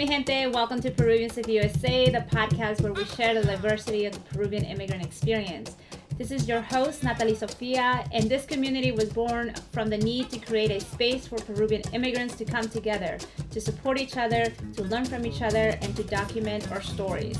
[0.00, 0.46] mi gente?
[0.46, 4.64] Welcome to Peruvians of USA, the podcast where we share the diversity of the Peruvian
[4.64, 5.76] immigrant experience.
[6.16, 10.38] This is your host, Natalie Sofia, and this community was born from the need to
[10.38, 13.18] create a space for Peruvian immigrants to come together,
[13.50, 17.38] to support each other, to learn from each other, and to document our stories.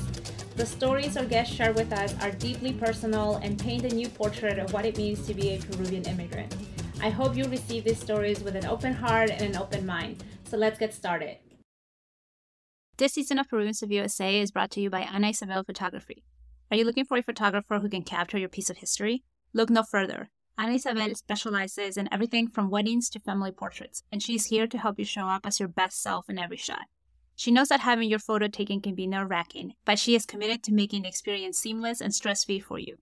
[0.57, 4.59] The stories our guests share with us are deeply personal and paint a new portrait
[4.59, 6.55] of what it means to be a Peruvian immigrant.
[7.01, 10.23] I hope you receive these stories with an open heart and an open mind.
[10.45, 11.39] So let's get started.
[13.01, 16.22] This season of Peruvians of USA is brought to you by Ana Isabel Photography.
[16.71, 19.25] Are you looking for a photographer who can capture your piece of history?
[19.54, 20.29] Look no further.
[20.59, 24.99] Ana Isabel specializes in everything from weddings to family portraits, and she's here to help
[24.99, 26.89] you show up as your best self in every shot.
[27.36, 30.62] She knows that having your photo taken can be nerve wracking, but she is committed
[30.64, 32.98] to making the experience seamless and stress free for you.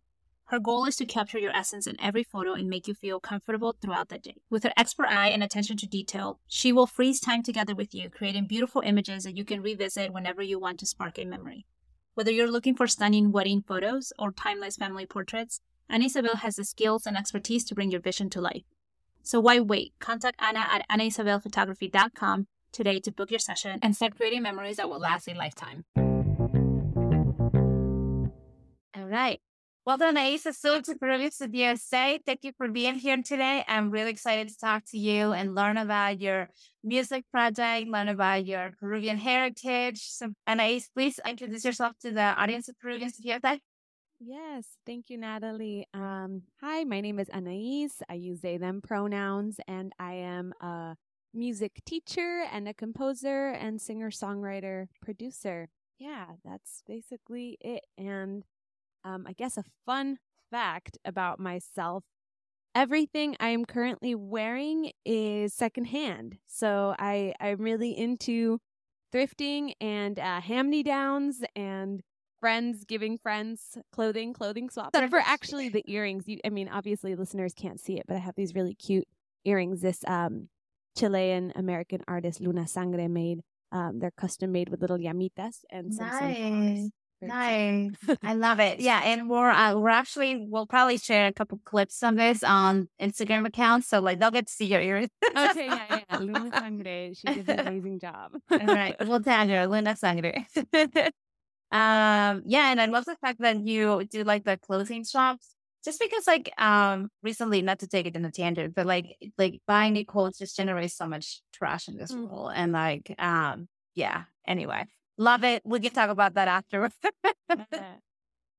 [0.49, 3.77] Her goal is to capture your essence in every photo and make you feel comfortable
[3.83, 4.37] throughout the day.
[4.49, 8.09] With her expert eye and attention to detail, she will freeze time together with you,
[8.09, 11.67] creating beautiful images that you can revisit whenever you want to spark a memory.
[12.15, 15.61] Whether you're looking for stunning wedding photos or timeless family portraits,
[15.91, 18.65] Ana Isabel has the skills and expertise to bring your vision to life.
[19.23, 19.93] So why wait?
[20.01, 24.99] Contact Anna at anaisabelphotography.com today to book your session and start creating memories that will
[24.99, 25.85] last a lifetime.
[28.97, 29.41] All right.
[29.89, 30.43] Well done, Anais.
[30.53, 32.19] So to Peruvians of USA.
[32.27, 33.65] Thank you for being here today.
[33.67, 36.51] I'm really excited to talk to you and learn about your
[36.85, 40.01] music project, learn about your Peruvian heritage.
[40.03, 43.59] So, Anais, please introduce yourself to the audience of Peruvians of USA.
[44.21, 45.89] Yes, thank you, Natalie.
[45.95, 47.89] Um, hi, my name is Anais.
[48.11, 50.97] I use they, them pronouns, and I am a
[51.33, 55.71] music teacher and a composer and singer songwriter producer.
[55.99, 57.85] Yeah, that's basically it.
[57.97, 58.45] And
[59.05, 60.19] um, I guess a fun
[60.51, 62.05] fact about myself
[62.75, 66.39] everything I am currently wearing is secondhand.
[66.47, 68.61] So I, I'm really into
[69.13, 72.03] thrifting and uh, hand me downs and
[72.41, 74.91] friends giving friends clothing, clothing swaps.
[74.95, 76.29] Except for actually the earrings.
[76.29, 79.09] You, I mean, obviously listeners can't see it, but I have these really cute
[79.45, 79.81] earrings.
[79.81, 80.49] This um,
[80.97, 83.41] Chilean American artist Luna Sangre made.
[83.71, 86.91] Um, they're custom made with little llamitas and some nice.
[87.21, 87.91] Nice.
[88.23, 88.81] I love it.
[88.81, 89.01] Yeah.
[89.05, 93.47] And we're, uh, we're actually, we'll probably share a couple clips of this on Instagram
[93.47, 93.89] accounts.
[93.89, 95.09] So like they'll get to see your ears.
[95.37, 95.67] okay.
[95.67, 96.01] Yeah.
[96.11, 96.19] Yeah.
[96.21, 97.15] Luna Sangre.
[97.15, 98.33] She did an amazing job.
[98.51, 98.97] All right.
[99.09, 100.47] We'll tag her, Luna Sangre.
[101.73, 102.71] um, yeah.
[102.71, 105.55] And I love the fact that you do like the clothing shops
[105.85, 109.61] just because like um recently not to take it in a tangent but like like
[109.67, 112.29] buying new clothes just generates so much trash in this mm.
[112.29, 114.85] world and like um yeah anyway
[115.19, 115.63] Love it.
[115.65, 116.91] We can talk about that after.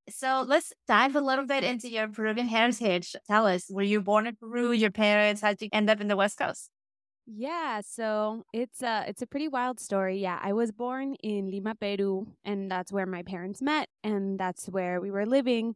[0.09, 3.15] so let's dive a little bit into your Peruvian heritage.
[3.27, 4.71] Tell us, were you born in Peru?
[4.71, 5.41] Your parents?
[5.41, 6.69] How'd you end up in the West Coast?
[7.25, 10.17] Yeah, so it's a it's a pretty wild story.
[10.19, 14.65] Yeah, I was born in Lima, Peru, and that's where my parents met, and that's
[14.67, 15.75] where we were living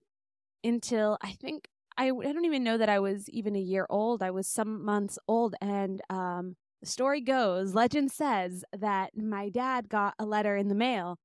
[0.64, 1.68] until I think
[1.98, 4.24] I I don't even know that I was even a year old.
[4.24, 9.88] I was some months old, and um, the story goes, legend says that my dad
[9.88, 11.18] got a letter in the mail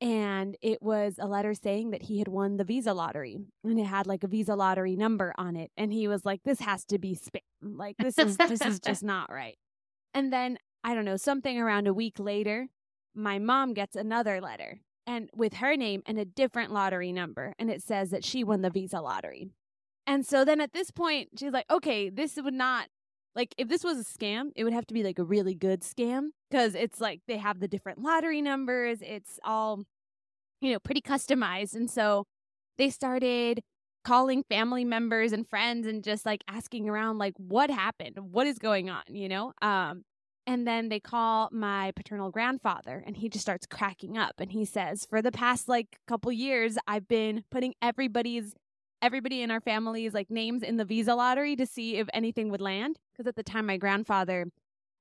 [0.00, 3.84] and it was a letter saying that he had won the visa lottery and it
[3.84, 6.98] had like a visa lottery number on it and he was like this has to
[6.98, 9.58] be spam like this is this is just not right.
[10.14, 12.68] And then i don't know something around a week later
[13.14, 17.70] my mom gets another letter and with her name and a different lottery number and
[17.70, 19.50] it says that she won the visa lottery.
[20.06, 22.88] And so then at this point she's like okay this would not
[23.34, 25.82] like if this was a scam, it would have to be like a really good
[25.82, 28.98] scam because it's like they have the different lottery numbers.
[29.02, 29.82] It's all,
[30.60, 31.74] you know, pretty customized.
[31.74, 32.24] And so
[32.78, 33.60] they started
[34.04, 38.18] calling family members and friends and just like asking around like what happened?
[38.20, 39.52] What is going on, you know?
[39.62, 40.02] Um
[40.46, 44.64] and then they call my paternal grandfather and he just starts cracking up and he
[44.66, 48.54] says, "For the past like couple years, I've been putting everybody's
[49.04, 52.60] everybody in our family's like names in the visa lottery to see if anything would
[52.60, 52.98] land.
[53.12, 54.46] Because at the time, my grandfather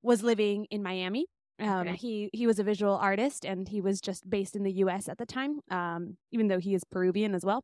[0.03, 1.25] was living in Miami.
[1.59, 1.95] Um, okay.
[1.95, 5.07] He he was a visual artist and he was just based in the U.S.
[5.07, 7.63] at the time, um, even though he is Peruvian as well.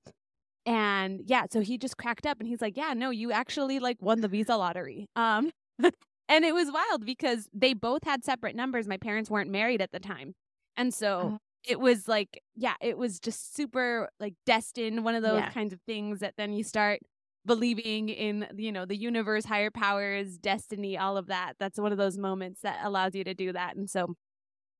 [0.65, 3.97] And yeah, so he just cracked up and he's like, "Yeah, no, you actually like
[4.01, 5.51] won the visa lottery." Um,
[6.29, 8.87] and it was wild because they both had separate numbers.
[8.87, 10.35] My parents weren't married at the time,
[10.77, 15.23] and so uh-huh it was like yeah it was just super like destined one of
[15.23, 15.49] those yeah.
[15.51, 16.99] kinds of things that then you start
[17.45, 21.53] believing in you know the universe higher powers destiny all of that.
[21.59, 23.75] That's one of those moments that allows you to do that.
[23.75, 24.13] And so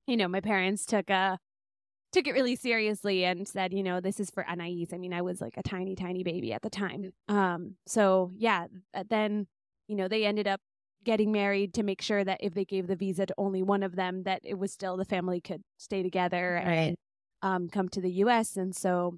[0.07, 1.39] you know my parents took a
[2.11, 4.87] took it really seriously and said you know this is for anais.
[4.93, 7.11] I mean i was like a tiny tiny baby at the time.
[7.27, 8.67] Um so yeah
[9.09, 9.47] then
[9.87, 10.61] you know they ended up
[11.05, 13.95] getting married to make sure that if they gave the visa to only one of
[13.95, 16.73] them, that it was still the family could stay together Right.
[16.89, 16.95] and
[17.41, 18.57] um, come to the U.S.
[18.57, 19.17] And so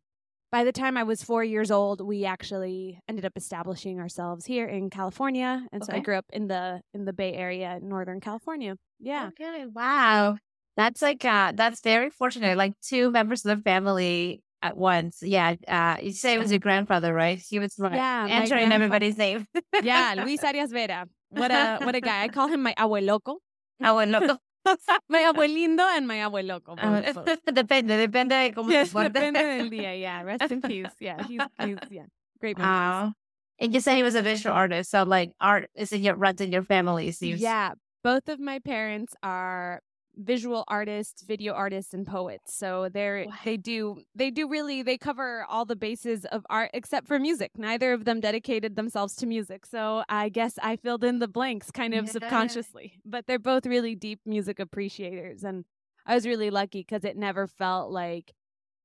[0.52, 4.68] by the time I was four years old, we actually ended up establishing ourselves here
[4.68, 5.66] in California.
[5.72, 8.76] And so I grew up in the in the Bay Area, in Northern California.
[9.00, 9.30] Yeah.
[9.30, 9.66] Okay.
[9.66, 10.38] Wow.
[10.78, 12.58] That's like uh that's very fortunate.
[12.58, 15.24] Like two members of the family at once.
[15.24, 15.56] Yeah.
[15.68, 17.40] Uh you say it was your grandfather, right?
[17.50, 19.48] He was like Yeah, answering everybody's name.
[19.82, 21.08] Yeah, Luis Arias Vera.
[21.32, 22.24] What a what a guy.
[22.24, 23.38] I call him my abueloco.
[23.82, 24.38] Ah, bueno.
[25.10, 26.78] My abuelindo and my abueloco.
[26.78, 27.40] Ah, both.
[27.52, 30.00] depende, depende de cómo Yes, depende del día.
[30.00, 30.92] Yeah, rest in peace.
[31.00, 32.06] Yeah, he's, he's yeah,
[32.40, 32.78] great memories.
[32.78, 33.14] Wow.
[33.60, 36.42] And you said he was a visual artist, so like art is in your runs
[36.42, 37.12] in your family.
[37.12, 37.42] seems.
[37.42, 37.74] Yeah,
[38.04, 39.82] both of my parents are
[40.16, 42.54] visual artists, video artists, and poets.
[42.54, 43.34] So they're Wow.
[43.46, 47.52] they do they do really they cover all the bases of art except for music.
[47.58, 49.66] Neither of them dedicated themselves to music.
[49.66, 52.12] So I guess I filled in the blanks kind of Yeah.
[52.12, 53.00] subconsciously.
[53.06, 55.66] But they're both really deep music appreciators and
[56.06, 58.34] I was really lucky because it never felt like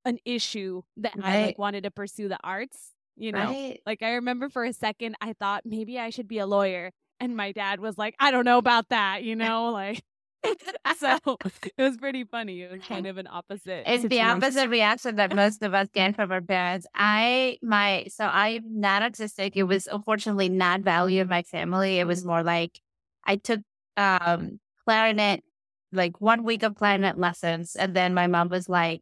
[0.05, 3.39] an issue that I like wanted to pursue the arts, you know.
[3.51, 3.81] Right.
[3.85, 7.35] Like I remember for a second I thought maybe I should be a lawyer and
[7.35, 10.03] my dad was like, I don't know about that, you know, like
[10.97, 12.61] so it was pretty funny.
[12.61, 13.83] It was kind of an opposite.
[13.85, 16.87] It's the opposite reaction that most of us get from our parents.
[16.95, 19.51] I my so I'm not autistic.
[19.55, 21.99] It was unfortunately not value in my family.
[21.99, 22.79] It was more like
[23.25, 23.61] I took
[23.97, 25.43] um clarinet,
[25.91, 29.01] like one week of clarinet lessons, and then my mom was like,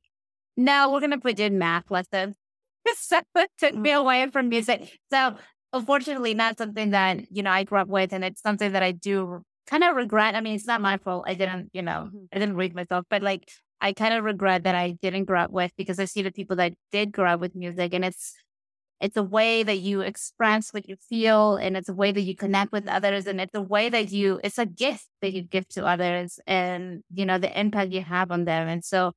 [0.57, 2.35] "No, we're gonna put you in math lessons."
[2.95, 4.97] so it took me away from music.
[5.11, 5.35] So
[5.73, 8.91] unfortunately, not something that you know I grew up with, and it's something that I
[8.91, 10.35] do kind of regret.
[10.35, 11.25] I mean, it's not my fault.
[11.27, 12.27] I didn't, you know, Mhm.
[12.33, 13.49] I didn't read myself, but like
[13.81, 16.55] I kind of regret that I didn't grow up with because I see the people
[16.57, 18.33] that did grow up with music and it's
[19.01, 22.35] it's a way that you express what you feel and it's a way that you
[22.35, 25.67] connect with others and it's a way that you it's a gift that you give
[25.69, 28.67] to others and you know the impact you have on them.
[28.67, 29.13] And so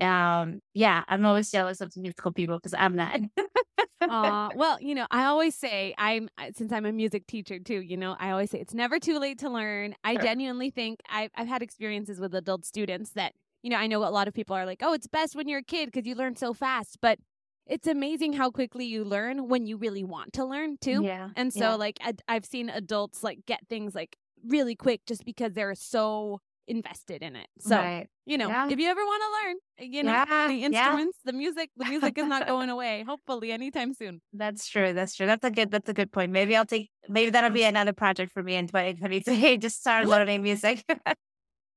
[0.00, 3.20] um yeah, I'm always jealous of musical people because I'm not.
[4.08, 7.80] Aw, well, you know, I always say I'm uh, since I'm a music teacher too.
[7.80, 9.94] You know, I always say it's never too late to learn.
[10.04, 10.22] I Sure.
[10.22, 14.10] genuinely think I've I've had experiences with adult students that you know I know a
[14.10, 16.36] lot of people are like, oh, it's best when you're a kid because you learn
[16.36, 17.18] so fast, but
[17.66, 21.02] it's amazing how quickly you learn when you really want to learn too.
[21.04, 21.28] yeah.
[21.36, 21.74] And so, yeah.
[21.74, 26.40] like, ad- I've seen adults like get things like really quick just because they're so
[26.68, 27.48] invested in it.
[27.58, 28.06] So, right.
[28.26, 28.68] you know, Yeah.
[28.70, 30.66] if you ever want to learn, you know, Yeah, the yeah.
[30.66, 33.02] instruments, the music, the music is not going away.
[33.06, 34.20] Hopefully, anytime soon.
[34.32, 34.92] That's true.
[34.92, 35.26] That's true.
[35.26, 35.70] That's a good.
[35.70, 36.32] That's a good point.
[36.32, 36.90] Maybe I'll take.
[37.08, 39.56] Maybe that'll be another project for me in 2023.
[39.66, 40.84] Just start learning music.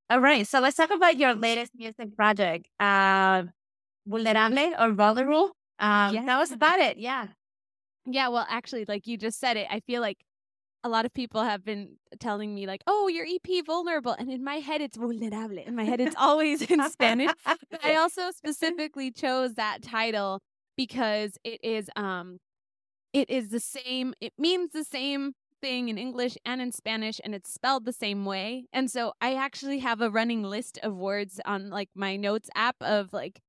[0.09, 0.45] All right.
[0.47, 2.67] So let's talk about your latest music project.
[2.79, 3.51] Um,
[4.05, 5.51] Vulnerable or Vulnerable.
[5.79, 6.55] Um, Tell us Yeah.
[6.55, 6.97] about it.
[6.97, 7.27] Yeah.
[8.05, 10.17] Yeah, well, actually, like you just said it, I feel like
[10.83, 14.43] a lot of people have been telling me like, "Oh, your EP vulnerable," and in
[14.43, 15.63] my head it's vulnerable.
[15.67, 17.31] In my head, it's always in Spanish.
[17.45, 20.41] But I also specifically chose that title
[20.77, 22.39] because it is um
[23.13, 27.33] it is the same it means the same thing in English and in Spanish and
[27.33, 28.65] it's spelled the same way.
[28.73, 32.75] And so I actually have a running list of words on like my notes app
[32.81, 33.39] of like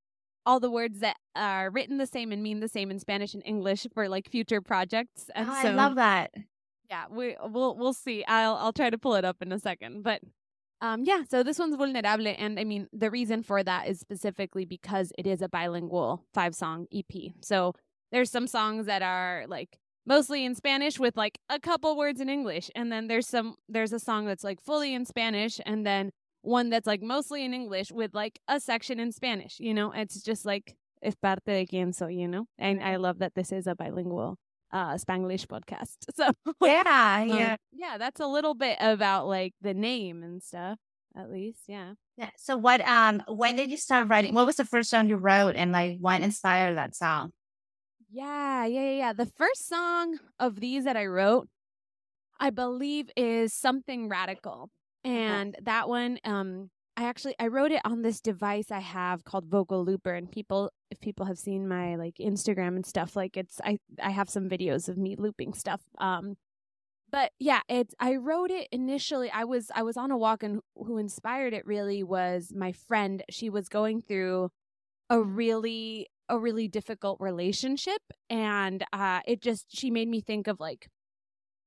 [0.46, 3.42] all the words that are written the same and mean the same in Spanish and
[3.46, 5.28] English for like future projects.
[5.34, 6.30] And Oh, so I love that.
[6.90, 8.24] Yeah, we we'll we'll see.
[8.26, 10.02] I'll I'll try to pull it up in a second.
[10.02, 10.20] But
[10.80, 14.64] um yeah, so this one's vulnerable and I mean the reason for that is specifically
[14.64, 17.32] because it is a bilingual five song EP.
[17.40, 17.74] So
[18.12, 22.28] there's some songs that are like mostly in Spanish with like a couple words in
[22.28, 26.10] English and then there's some there's a song that's like fully in Spanish and then
[26.44, 29.92] one that's like mostly in English with like a section in Spanish, you know?
[29.92, 32.46] It's just like es parte de quien soy, you know?
[32.58, 34.38] And I love that this is a bilingual
[34.74, 35.96] uh Spanglish podcast.
[36.16, 37.20] So Yeah.
[37.22, 37.56] um, Yeah.
[37.72, 40.78] yeah, that's a little bit about like the name and stuff,
[41.16, 41.60] at least.
[41.68, 41.94] Yeah.
[42.18, 42.30] Yeah.
[42.36, 42.80] So what?
[42.82, 43.22] Um.
[43.28, 44.34] When did you start writing?
[44.34, 47.32] What was the first song you wrote, and like what inspired that song?
[48.12, 49.12] Yeah, yeah, yeah, yeah.
[49.12, 51.48] The first song of these that I wrote,
[52.38, 54.70] I believe, is Something Radical.
[55.04, 59.46] And that one, um, I actually I wrote it on this device I have called
[59.46, 63.60] Vocal Looper and people if people have seen my like Instagram and stuff, like it's
[63.64, 65.80] I I have some videos of me looping stuff.
[65.98, 66.36] Um
[67.10, 69.30] but yeah, it's I wrote it initially.
[69.30, 73.22] I was I was on a walk and who inspired it really was my friend.
[73.30, 74.50] She was going through
[75.10, 80.58] a really a really difficult relationship and uh it just she made me think of
[80.58, 80.88] like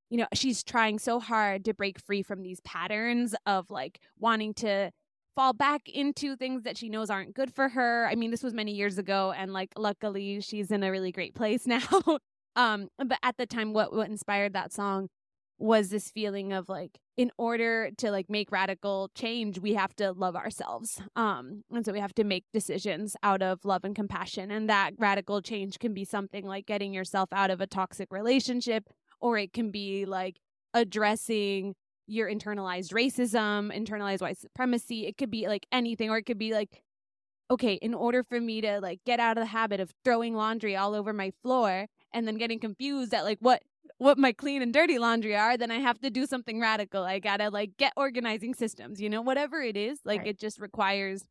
[0.10, 4.54] you know she's trying so hard to break free from these patterns of like wanting
[4.56, 4.92] to
[5.38, 8.08] fall back into things that she knows aren't good for her.
[8.10, 11.36] I mean, this was many years ago and like luckily she's in a really great
[11.36, 11.84] place now.
[12.56, 15.10] um but at the time what what inspired that song
[15.60, 20.12] was this feeling of like in order to like make radical change we have to
[20.12, 24.50] love ourselves um and so we have to make decisions out of love and compassion
[24.50, 28.90] and that radical change can be something like getting yourself out of a toxic relationship
[29.20, 30.38] or it can be like
[30.74, 31.76] addressing
[32.08, 36.54] your internalized racism internalized white supremacy it could be like anything or it could be
[36.54, 36.82] like
[37.50, 40.76] okay in order for me to like get out of the habit of throwing laundry
[40.76, 43.62] all over my floor and then getting confused at like what
[43.98, 47.04] what my clean and dirty laundry are, then I have to do something radical.
[47.04, 50.00] I gotta like get organizing systems, you know, whatever it is.
[50.06, 50.30] Like right.
[50.30, 51.24] it just requires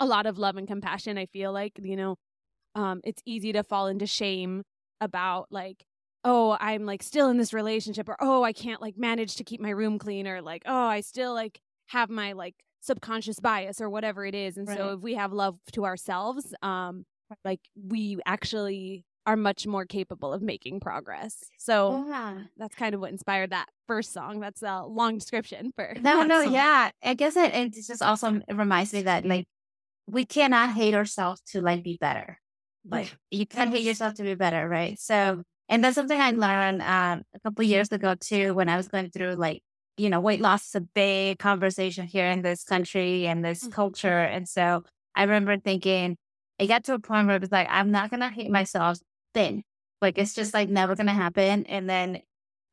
[0.00, 1.18] a lot of love and compassion.
[1.18, 2.16] I feel like, you know,
[2.74, 4.62] um, it's easy to fall into shame
[5.00, 5.84] about like,
[6.28, 9.60] oh, I'm like still in this relationship, or oh, I can't like manage to keep
[9.60, 13.88] my room clean, or like, oh, I still like have my like subconscious bias or
[13.88, 14.58] whatever it is.
[14.58, 14.76] And right.
[14.76, 17.06] so if we have love to ourselves, um,
[17.44, 21.44] like we actually are much more capable of making progress.
[21.58, 22.38] So yeah.
[22.56, 24.40] that's kind of what inspired that first song.
[24.40, 26.52] That's a long description for no, no, song.
[26.52, 26.90] yeah.
[27.02, 29.46] I guess it, it just also reminds me that like
[30.06, 32.38] we cannot hate ourselves to like be better.
[32.86, 34.98] Like you can't hate yourself to be better, right?
[34.98, 38.88] So, and that's something I learned um, a couple years ago too, when I was
[38.88, 39.62] going through like
[39.96, 43.72] you know weight loss is a big conversation here in this country and this mm-hmm.
[43.72, 44.84] culture, and so
[45.14, 46.16] I remember thinking.
[46.60, 48.98] I got to a point where it was like, I'm not gonna hate myself
[49.34, 49.62] thin.
[50.02, 51.66] Like it's just like never gonna happen.
[51.66, 52.22] And then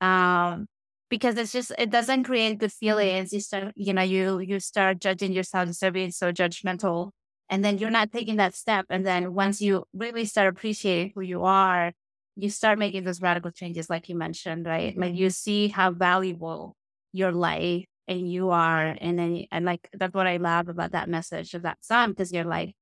[0.02, 0.68] um
[1.10, 3.34] because it's just it doesn't create good feelings.
[3.34, 7.12] You start, you know, you you start judging yourself start being so judgmental.
[7.50, 8.86] And then you're not taking that step.
[8.90, 11.94] And then once you really start appreciating who you are,
[12.36, 14.98] you start making those radical changes, like you mentioned, right?
[14.98, 16.75] Like you see how valuable
[17.13, 18.96] your life and you are.
[19.00, 22.34] And then, and like, that's what I love about that message of that song, because
[22.34, 22.75] you're like,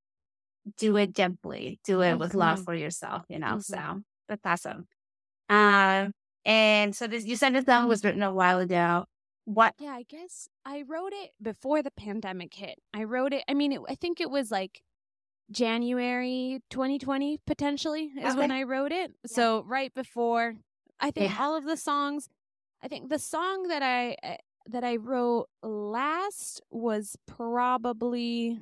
[0.77, 3.57] do it gently, do it with love for yourself, you know.
[3.57, 3.59] Mm-hmm.
[3.59, 4.87] So that's awesome.
[5.49, 6.13] Um,
[6.45, 9.05] and so this you said this song was written a while ago.
[9.45, 9.75] What?
[9.77, 12.79] Yeah, I guess I wrote it before the pandemic hit.
[12.93, 13.43] I wrote it.
[13.47, 14.81] I mean, it, I think it was like
[15.53, 18.37] January 2020 potentially is okay.
[18.37, 19.11] when I wrote it.
[19.23, 19.35] Yeah.
[19.35, 20.55] So right before,
[20.99, 21.43] I think yeah.
[21.43, 22.27] all of the songs.
[22.81, 28.59] I think the song that I eh, that I wrote last was probably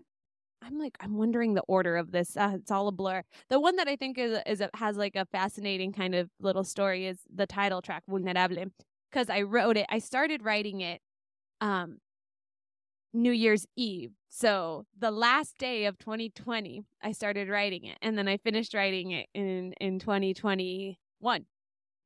[0.61, 2.37] I'm like I'm wondering the order of this.
[2.37, 3.23] Uh, it's all a blur.
[3.49, 6.63] The one that I think is is a, has like a fascinating kind of little
[6.63, 8.65] story is the title track Vulnerable
[9.11, 9.85] because I wrote it.
[9.89, 11.01] I started writing it
[11.61, 11.97] um
[13.13, 14.11] New Year's Eve.
[14.29, 19.11] So the last day of 2020, I started writing it and then I finished writing
[19.11, 21.45] it in in 2021.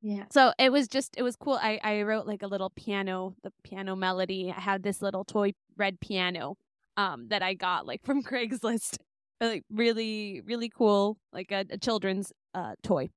[0.02, 0.24] Yeah.
[0.30, 1.58] So it was just it was cool.
[1.60, 4.52] I I wrote like a little piano, the piano melody.
[4.56, 6.56] I had this little toy red piano
[6.96, 8.98] um that I got like from Craigslist.
[9.40, 13.08] Like really, really cool, like a, a children's uh toy.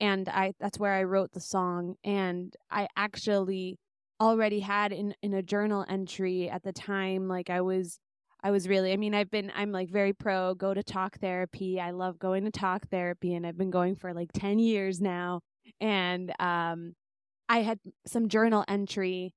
[0.00, 3.78] And I that's where I wrote the song and I actually
[4.20, 7.98] already had in in a journal entry at the time like I was
[8.42, 11.80] I was really I mean I've been I'm like very pro go to talk therapy.
[11.80, 15.40] I love going to talk therapy and I've been going for like 10 years now
[15.80, 16.94] and um
[17.48, 19.34] I had some journal entry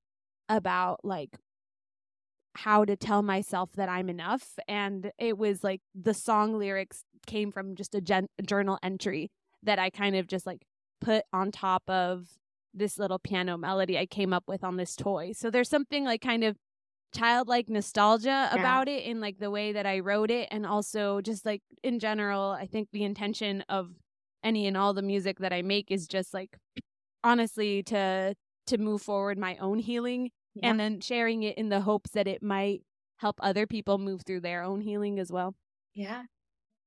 [0.49, 1.37] about like
[2.57, 4.57] how to tell myself that I'm enough.
[4.67, 9.29] And it was like the song lyrics came from just a, gen- journal entry
[9.61, 10.65] that I kind of just like
[10.99, 12.27] put on top of
[12.73, 15.31] this little piano melody I came up with on this toy.
[15.33, 16.57] So there's something like kind of
[17.13, 18.55] childlike nostalgia yeah.
[18.55, 21.99] about it in like the way that I wrote it and also just like in
[21.99, 23.91] general I think the intention of
[24.43, 26.57] any and all the music that I make is just like
[27.23, 28.35] honestly to
[28.67, 30.69] to move forward my own healing yeah.
[30.69, 32.81] and then sharing it in the hopes that it might
[33.17, 35.55] help other people move through their own healing as well.
[35.93, 36.23] Yeah.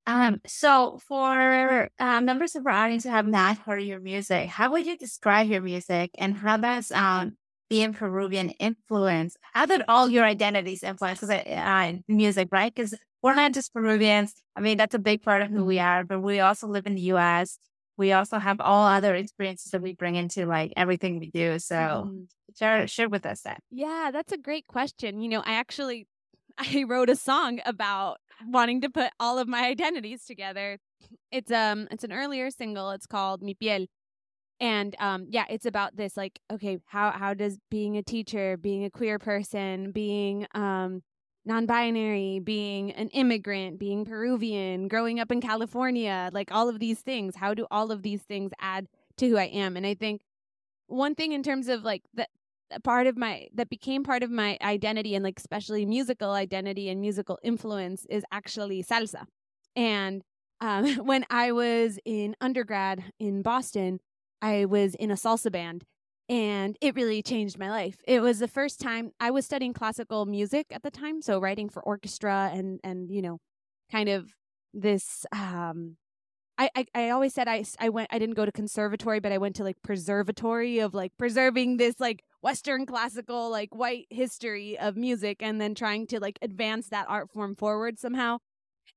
[0.07, 4.71] Um, so for um, members of our audience who have not heard your music, how
[4.71, 7.37] would you describe your music and how does um,
[7.69, 12.73] being Peruvian influence, how did all your identities influence uh, music, right?
[12.73, 14.33] Because we're not just Peruvians.
[14.55, 15.85] I mean, that's a big part of who we mm-hmm.
[15.85, 17.59] are, but we also live in the US.
[17.95, 21.59] We also have all other experiences that we bring into like everything we do.
[21.59, 22.23] So mm-hmm
[22.57, 23.61] share share with us that.
[23.69, 25.21] Yeah, that's a great question.
[25.21, 26.07] You know, I actually
[26.57, 28.17] I wrote a song about
[28.47, 30.79] wanting to put all of my identities together.
[31.31, 32.91] It's um it's an earlier single.
[32.91, 33.87] It's called Mi piel.
[34.59, 38.85] And um yeah, it's about this like okay, how how does being a teacher, being
[38.85, 41.01] a queer person, being um
[41.45, 47.35] non-binary, being an immigrant, being Peruvian, growing up in California, like all of these things,
[47.35, 49.75] how do all of these things add to who I am?
[49.75, 50.21] And I think
[50.85, 52.27] one thing in terms of like the
[52.83, 57.01] part of my that became part of my identity and like especially musical identity and
[57.01, 59.25] musical influence is actually salsa.
[59.75, 60.23] And
[60.59, 63.99] um, when I was in undergrad in Boston,
[64.41, 65.83] I was in a salsa band
[66.29, 67.97] and it really changed my life.
[68.07, 71.69] It was the first time I was studying classical music at the time, so writing
[71.69, 73.39] for orchestra and and you know,
[73.91, 74.33] kind of
[74.73, 75.97] this um
[76.57, 79.39] I, I, I always said I, I went I didn't go to conservatory but I
[79.39, 84.95] went to like preservatory of like preserving this like western classical like white history of
[84.95, 88.37] music and then trying to like advance that art form forward somehow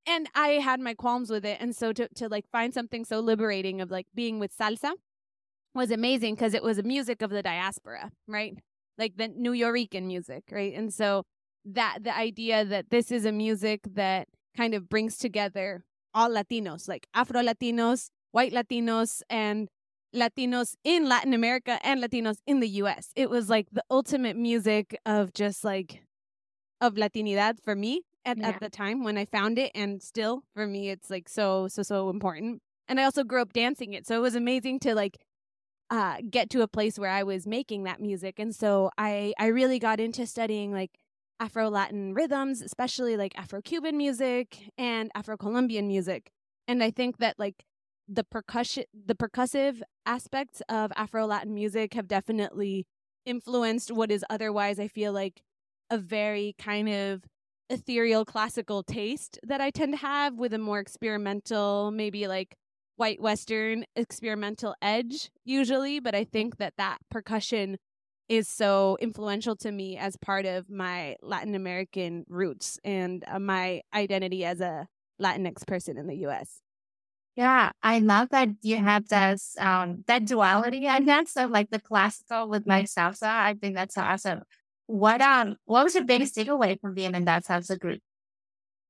[0.07, 3.21] and I had my qualms with it and so to to like find something so
[3.21, 4.93] liberating of like being with salsa
[5.75, 8.57] was amazing because it was a music of the diaspora, right?
[8.97, 10.73] Like the Nuyorican music, right?
[10.75, 11.25] And so
[11.65, 15.85] that the idea that this is a music that kind of brings together
[16.15, 19.69] all Latinos, like Afro Latinos, white Latinos, and
[20.15, 23.11] Latinos in Latin America and Latinos in the US.
[23.17, 26.03] It was like the ultimate music of just like
[26.81, 28.49] of Latinidad for me at, yeah.
[28.49, 29.73] at the time when I found it.
[29.75, 32.63] And still for me, it's like so, so, so important.
[32.89, 34.07] And I also grew up dancing it.
[34.07, 35.19] So it was amazing to like
[35.91, 38.39] uh, get to a place where I was making that music.
[38.39, 40.93] And so I, I really got into studying like
[41.41, 46.31] Afro Latin rhythms, especially like Afro Cuban music and Afro Colombian music.
[46.69, 47.65] And I think that like
[48.09, 52.87] the percussion, the percussive aspects of Afro Latin music have definitely
[53.25, 55.43] influenced what is otherwise, I feel like,
[55.91, 57.23] a very kind of
[57.71, 62.57] ethereal classical taste that I tend to have with a more experimental, maybe like
[62.97, 67.77] white western experimental edge usually but i think that that percussion
[68.29, 73.81] is so influential to me as part of my latin american roots and uh, my
[73.93, 74.87] identity as a
[75.21, 76.61] latinx person in the us
[77.37, 81.81] yeah i love that you have that um that duality i guess of like the
[81.81, 84.43] classical with my salsa i think that's awesome
[84.87, 88.01] what um what was your biggest takeaway from being in that salsa group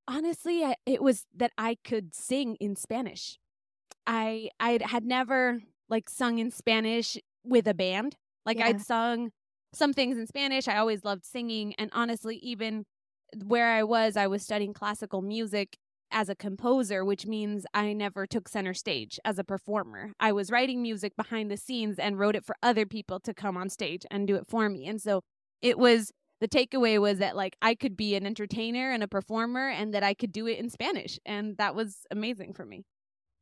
[0.06, 3.38] honestly I, it was that i could sing in spanish
[4.06, 8.16] I I had never like sung in Spanish with a band.
[8.46, 8.66] Like yeah.
[8.66, 9.30] I'd sung
[9.72, 10.68] some things in Spanish.
[10.68, 12.84] I always loved singing and honestly even
[13.44, 15.76] where I was I was studying classical music
[16.14, 20.12] as a composer, which means I never took center stage as a performer.
[20.21, 23.56] I was writing music behind the scenes and wrote it for other people to come
[23.56, 24.86] on stage and do it for me.
[24.86, 25.23] And so
[25.60, 29.69] it was the takeaway was that like I could be an entertainer and a performer
[29.69, 31.19] and that I could do it in Spanish.
[31.26, 32.84] And that was amazing for me.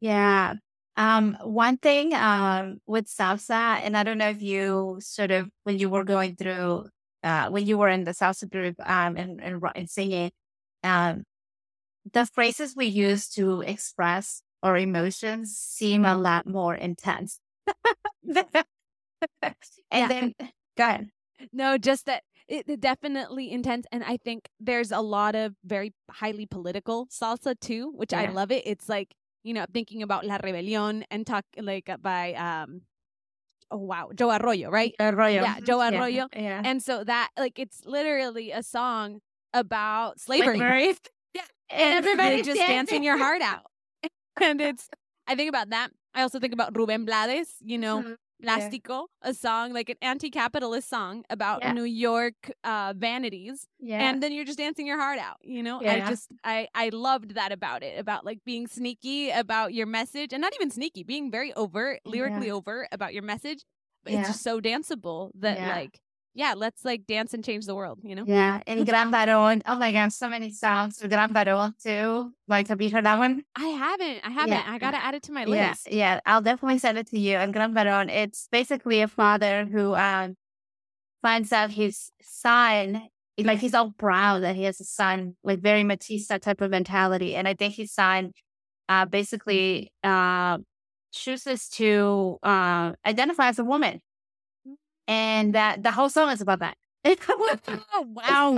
[0.01, 0.55] Yeah.
[0.97, 5.79] Um, one thing um, with salsa, and I don't know if you sort of, when
[5.79, 6.87] you were going through,
[7.23, 10.33] uh, when you were in the salsa group um, and, and, and singing,
[10.85, 11.25] um,
[12.11, 17.41] the phrases we use to express our emotions seem a lot more intense.
[18.25, 18.47] and
[19.93, 20.09] yeah.
[20.09, 20.35] then,
[20.77, 21.11] go ahead.
[21.53, 26.45] No, just that it, definitely intense and i think there's a lot of very highly
[26.45, 28.23] political salsa too which yeah.
[28.23, 31.97] i love it it's like you know, thinking about La Rebelión and talk like uh,
[31.97, 32.83] by um
[33.71, 34.95] oh wow, Joe Arroyo, right?
[35.01, 35.43] Arroyo.
[35.43, 36.29] Yeah, Joe Arroyo.
[36.33, 36.41] Yeah.
[36.41, 36.63] yeah.
[36.65, 39.21] And so that like it's literally a song
[39.53, 40.59] about slavery.
[40.59, 40.97] slavery.
[41.73, 43.67] everybody just dancing your heart out.
[44.41, 44.89] and it's
[45.27, 45.91] I think about that.
[46.15, 48.13] I also think about Ruben Blades, you know, mm-hmm.
[48.43, 49.31] Plástico, yeah.
[49.31, 51.73] a song like an anti-capitalist song about yeah.
[51.73, 54.11] New York uh, vanities, yeah.
[54.11, 55.37] and then you're just dancing your heart out.
[55.43, 55.81] You know.
[55.81, 60.33] I just I I loved that about it, about like being sneaky about your message,
[60.33, 63.65] and not even sneaky, being very overt, lyrically overt about your message.
[64.05, 66.01] But it's just so danceable that like
[66.35, 68.25] yeah, let's like dance and change the world, you know?
[68.27, 68.61] Yeah.
[68.67, 69.63] And Gran Varón.
[69.67, 72.33] Oh my gosh, so many songs with Gran Varón too.
[72.49, 73.43] Like, have you heard that one?
[73.55, 74.21] I haven't.
[74.25, 74.55] I haven't.
[74.55, 74.65] Yeah.
[74.67, 75.89] I got to add it to my list.
[75.91, 76.15] Yeah.
[76.15, 76.21] Yeah.
[76.25, 77.37] I'll definitely send it to you.
[77.37, 80.37] And Gran Varón, it's basically a father who um,
[81.21, 85.83] finds out his son, like, he's all proud that he has a son, like, very
[85.83, 87.35] machista type of mentality.
[87.35, 88.33] And I think his son
[88.89, 90.59] uh, basically uh,
[91.13, 94.01] chooses to uh, identify as a woman
[95.09, 96.77] and that the whole song is about that.
[97.05, 98.53] oh, wow.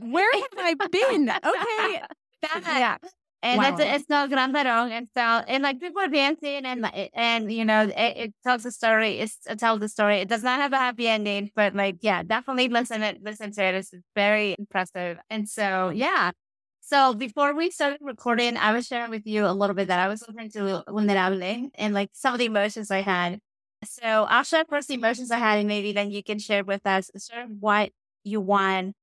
[0.00, 1.28] Where have I been?
[1.28, 2.02] Okay.
[2.42, 2.96] That, yeah.
[3.40, 3.68] And wow.
[3.68, 4.90] it's, it's not Gran Varón.
[4.90, 8.72] And so, and like people are dancing and, and, you know, it, it tells a
[8.72, 9.20] story.
[9.20, 10.16] It's, it tells the story.
[10.16, 13.62] It does not have a happy ending, but like, yeah, definitely listen it, listen to
[13.62, 13.74] it.
[13.76, 15.18] It's very impressive.
[15.30, 16.32] And so, yeah.
[16.80, 20.08] So before we started recording, I was sharing with you a little bit that I
[20.08, 23.40] was listening to Vulnerable and like some of the emotions I had
[23.84, 26.86] so I'll share first the emotions I had, and maybe then you can share with
[26.86, 27.90] us sort of what
[28.24, 28.94] you want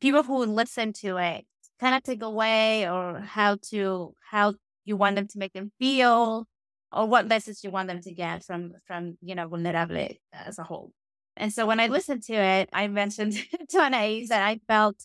[0.00, 1.44] people who listen to it
[1.80, 6.46] kind of take away, or how to how you want them to make them feel,
[6.92, 10.62] or what message you want them to get from from you know vulnerable as a
[10.64, 10.92] whole.
[11.36, 13.34] And so when I listened to it, I mentioned
[13.70, 14.96] to Anais that I felt,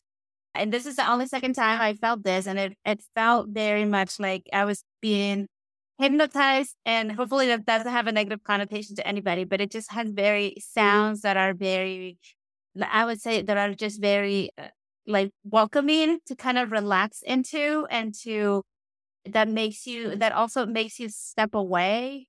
[0.55, 3.86] and this is the only second time I felt this, and it it felt very
[3.86, 5.47] much like I was being
[5.99, 10.09] hypnotized and hopefully that doesn't have a negative connotation to anybody, but it just has
[10.12, 12.17] very sounds that are very,
[12.81, 14.67] I would say that are just very uh,
[15.07, 18.63] like welcoming to kind of relax into and to
[19.25, 22.27] that makes you that also makes you step away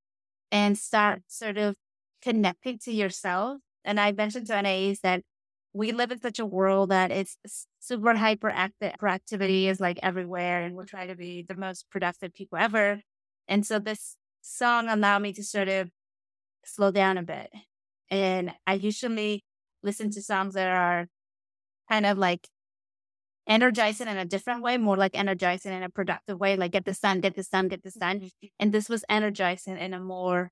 [0.50, 1.76] and start sort of
[2.22, 3.59] connecting to yourself.
[3.85, 5.22] And I mentioned to Anais that
[5.72, 7.37] we live in such a world that it's
[7.78, 12.59] super hyperactive activity is like everywhere and we're trying to be the most productive people
[12.59, 13.00] ever.
[13.50, 15.90] And so this song allowed me to sort of
[16.64, 17.50] slow down a bit.
[18.08, 19.44] And I usually
[19.82, 21.08] listen to songs that are
[21.90, 22.46] kind of like
[23.48, 26.94] energizing in a different way, more like energizing in a productive way, like get the
[26.94, 28.20] sun, get the sun, get the sun.
[28.20, 28.46] Mm-hmm.
[28.60, 30.50] And this was energizing in a more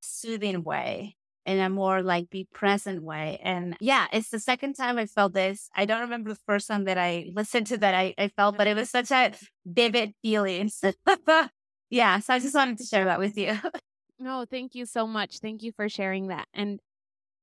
[0.00, 3.40] soothing way, in a more like be present way.
[3.42, 5.68] And yeah, it's the second time I felt this.
[5.74, 8.68] I don't remember the first time that I listened to that I, I felt, but
[8.68, 9.32] it was such a
[9.66, 10.70] vivid feeling.
[11.90, 12.18] yeah.
[12.20, 13.58] So I just wanted to share that with you.
[14.18, 15.38] no, thank you so much.
[15.38, 16.48] Thank you for sharing that.
[16.52, 16.80] And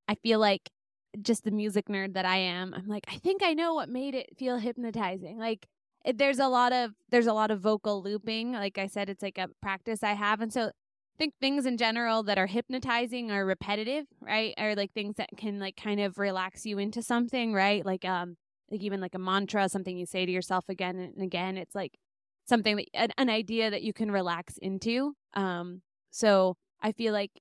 [0.07, 0.69] I feel like
[1.21, 4.15] just the music nerd that I am, I'm like, I think I know what made
[4.15, 5.37] it feel hypnotizing.
[5.37, 5.67] Like
[6.03, 8.53] it, there's a lot of there's a lot of vocal looping.
[8.53, 11.77] Like I said, it's like a practice I have, and so I think things in
[11.77, 14.53] general that are hypnotizing are repetitive, right?
[14.57, 17.85] Or like things that can like kind of relax you into something, right?
[17.85, 18.35] Like um
[18.69, 21.57] like even like a mantra, something you say to yourself again and again.
[21.57, 21.97] It's like
[22.45, 25.13] something that an, an idea that you can relax into.
[25.33, 25.81] Um,
[26.11, 27.31] so I feel like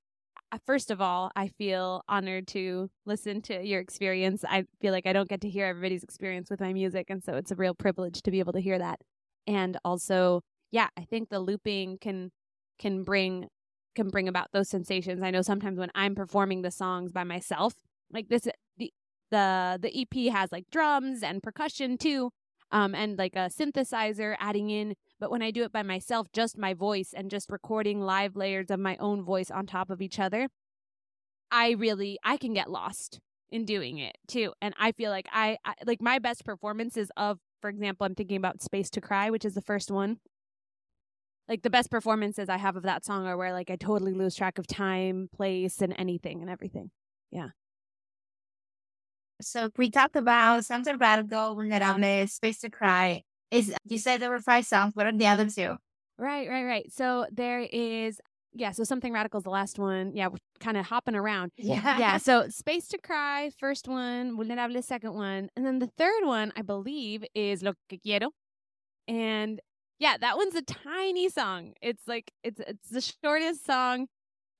[0.66, 4.44] first of all, I feel honored to listen to your experience.
[4.48, 7.06] I feel like I don't get to hear everybody's experience with my music.
[7.10, 9.00] And so it's a real privilege to be able to hear that.
[9.46, 12.30] And also, yeah, I think the looping can
[12.78, 13.48] can bring
[13.94, 15.22] can bring about those sensations.
[15.22, 17.74] I know sometimes when I'm performing the songs by myself,
[18.12, 18.90] like this the
[19.30, 22.30] the the EP has like drums and percussion too.
[22.74, 26.58] Um, and like a synthesizer adding in but when I do it by myself, just
[26.58, 30.18] my voice and just recording live layers of my own voice on top of each
[30.18, 30.48] other,
[31.50, 34.52] I really I can get lost in doing it too.
[34.60, 38.36] And I feel like I, I like my best performances of, for example, I'm thinking
[38.36, 40.18] about Space to Cry, which is the first one.
[41.48, 44.34] Like the best performances I have of that song are where like I totally lose
[44.34, 46.90] track of time, place, and anything and everything.
[47.30, 47.48] Yeah.
[49.40, 53.22] So we talked about something radical, vulnerable, space to cry.
[53.50, 54.94] Is you said there were five songs.
[54.94, 55.76] What are the other two?
[56.18, 56.92] Right, right, right.
[56.92, 58.20] So there is
[58.56, 60.12] yeah, so something radical is the last one.
[60.14, 61.50] Yeah, we're kind of hopping around.
[61.56, 61.98] Yeah.
[61.98, 62.18] Yeah.
[62.24, 65.48] So Space to Cry, first one, Vulnerable, second one.
[65.56, 68.30] And then the third one, I believe, is Lo que quiero.
[69.08, 69.60] And
[69.98, 71.72] yeah, that one's a tiny song.
[71.82, 74.06] It's like it's it's the shortest song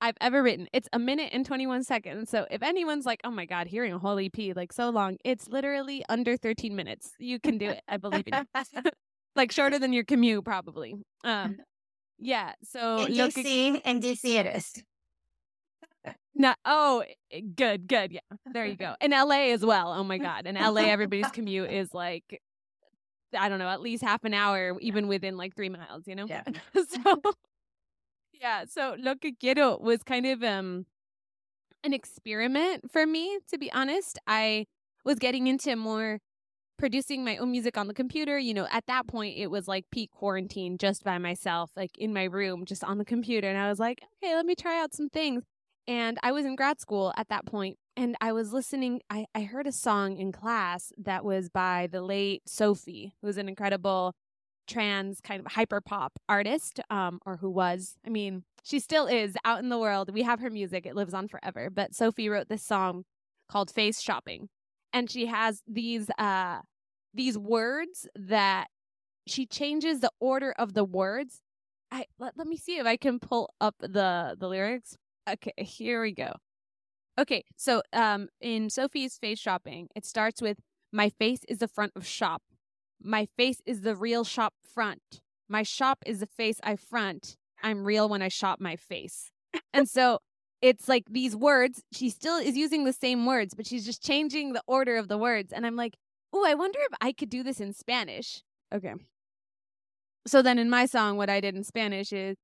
[0.05, 0.69] I've ever written.
[0.75, 2.29] It's a minute and 21 seconds.
[2.29, 5.49] So if anyone's like, oh my God, hearing a whole EP like so long, it's
[5.49, 7.13] literally under 13 minutes.
[7.19, 7.81] You can do it.
[7.89, 8.91] I believe in you.
[9.37, 10.95] like shorter than your commute, probably.
[11.25, 11.57] Um,
[12.19, 12.53] yeah.
[12.65, 14.83] So in DC, in DC it is.
[16.35, 18.13] No, oh, eh, good, good.
[18.13, 18.21] Yeah,
[18.53, 18.97] there you go.
[19.01, 19.93] In LA as well.
[19.93, 20.47] Oh my God.
[20.47, 22.43] In LA, everybody's commute is like,
[23.39, 26.27] I don't know, at least half an hour, even within like three miles, you know?
[26.27, 26.43] Yeah.
[26.75, 27.21] so
[28.45, 28.65] yeah.
[28.69, 30.85] So Lo que quiero was kind of um
[31.83, 34.19] an experiment for me, to be honest.
[34.27, 34.67] I
[35.05, 36.19] was getting into more
[36.79, 38.39] producing my own music on the computer.
[38.39, 42.13] You know, at that point, it was like peak quarantine just by myself, like in
[42.13, 43.49] my room, just on the computer.
[43.49, 45.45] And I was like, okay, let me try out some things.
[45.87, 49.01] And I was in grad school at that point, and I was listening.
[49.11, 53.49] I, I heard a song in class that was by the late Sophie, who's an
[53.49, 54.15] incredible
[54.67, 57.97] trans kind of hyper pop artist, um, or who was.
[58.07, 60.13] I mean, she still is out in the world.
[60.13, 61.71] We have her music, it lives on forever.
[61.71, 63.05] But Sophie wrote this song
[63.49, 64.49] called Face Shopping.
[64.93, 66.61] And she has these uh
[67.13, 68.69] these words that
[69.27, 71.41] she changes the order of the words.
[71.91, 74.97] I let, let me see if I can pull up the the lyrics.
[75.29, 76.33] Okay, here we go.
[77.19, 80.59] Okay, so um in Sophie's face shopping, it starts with
[80.93, 82.43] my face is the front of shop.
[83.03, 85.21] My face is the real shop front.
[85.49, 87.37] My shop is the face I front.
[87.63, 89.31] I'm real when I shop my face.
[89.73, 90.19] and so
[90.63, 94.53] it's like these words, she still is using the same words, but she's just changing
[94.53, 95.53] the order of the words.
[95.53, 95.97] And I'm like,
[96.33, 98.43] oh, I wonder if I could do this in Spanish.
[98.75, 98.95] Okay.
[100.27, 102.37] So then in my song, what I did in Spanish is,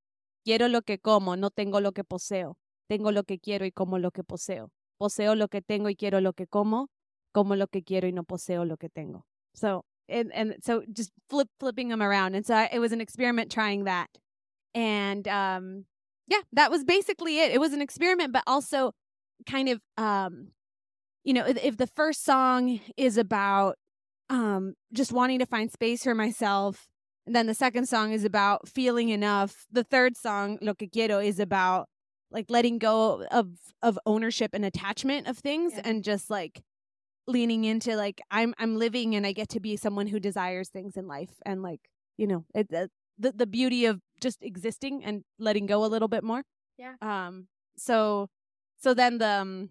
[0.45, 2.57] quiero lo que como, no tengo lo que poseo.
[2.91, 4.69] Tengo lo que quiero y como lo que poseo.
[4.99, 6.89] Poseo lo que tengo y quiero lo que como.
[7.33, 9.25] Como lo que quiero y no poseo lo que tengo.
[9.55, 13.01] So and and so just flip flipping them around and so I, it was an
[13.01, 14.09] experiment trying that
[14.75, 15.85] and um
[16.29, 18.93] yeah that was basically it it was an experiment but also
[19.49, 20.49] kind of um
[21.25, 23.77] you know if, if the first song is about
[24.29, 26.89] um just wanting to find space for myself
[27.27, 29.67] And then the second song is about feeling enough.
[29.71, 31.87] The third song, Lo que quiero, is about
[32.31, 33.47] like letting go of
[33.83, 35.83] of ownership and attachment of things Yeah.
[35.85, 36.63] and just like
[37.27, 40.97] leaning into like I'm I'm living and I get to be someone who desires things
[40.97, 41.81] in life and like,
[42.17, 46.09] you know, it, the the the beauty of just existing and letting go a little
[46.09, 46.43] bit more.
[46.79, 46.95] Yeah.
[47.03, 48.29] Um so
[48.83, 49.71] so then the um,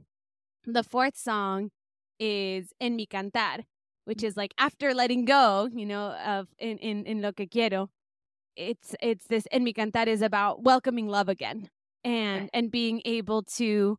[0.65, 1.71] the fourth song
[2.19, 3.63] is En mi cantar,
[4.05, 7.89] which is like after letting go, you know, of in in in lo que quiero.
[8.55, 11.69] It's it's this En mi cantar is about welcoming love again
[12.03, 12.49] and Okay.
[12.53, 13.97] and being able to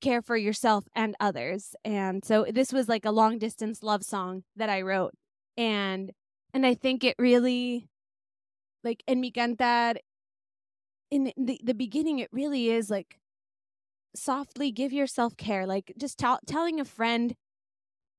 [0.00, 1.74] care for yourself and others.
[1.84, 5.14] And so this was like a long distance love song that I wrote.
[5.56, 6.12] And
[6.52, 7.88] and I think it really
[8.82, 9.96] like En mi cantar
[11.10, 13.18] in the the beginning it really is like
[14.14, 17.34] softly give yourself care like just tell telling a friend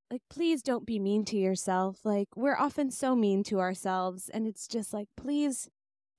[0.09, 4.47] like please don't be mean to yourself like we're often so mean to ourselves and
[4.47, 5.69] it's just like please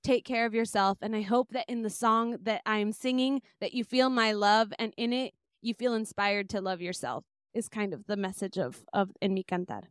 [0.03, 3.73] take care of yourself and i hope that in the song that i'm singing that
[3.73, 7.93] you feel my love and in it you feel inspired to love yourself is kind
[7.93, 9.83] of the message of of en mi cantar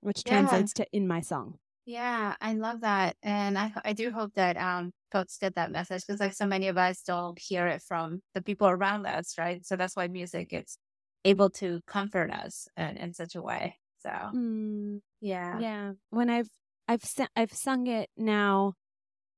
[0.00, 0.30] which Yeah.
[0.30, 4.56] translates to in my song Yeah, I love that, and I I do hope that
[4.56, 8.22] um folks get that message because like so many of us don't hear it from
[8.34, 9.64] the people around us, right?
[9.66, 10.78] So that's why music is
[11.24, 13.78] able to comfort us in, in such a way.
[13.98, 15.00] So mm.
[15.20, 15.94] yeah, Yeah.
[16.10, 16.48] When I've
[16.88, 17.02] I've
[17.36, 18.74] I've sung it now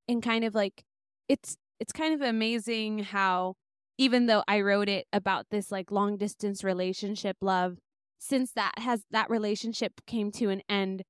[0.08, 0.84] in kind of like
[1.28, 3.54] it's it's kind of amazing how
[3.98, 7.78] even though I wrote it about this like long distance relationship love
[8.18, 11.02] since that has that relationship came to an end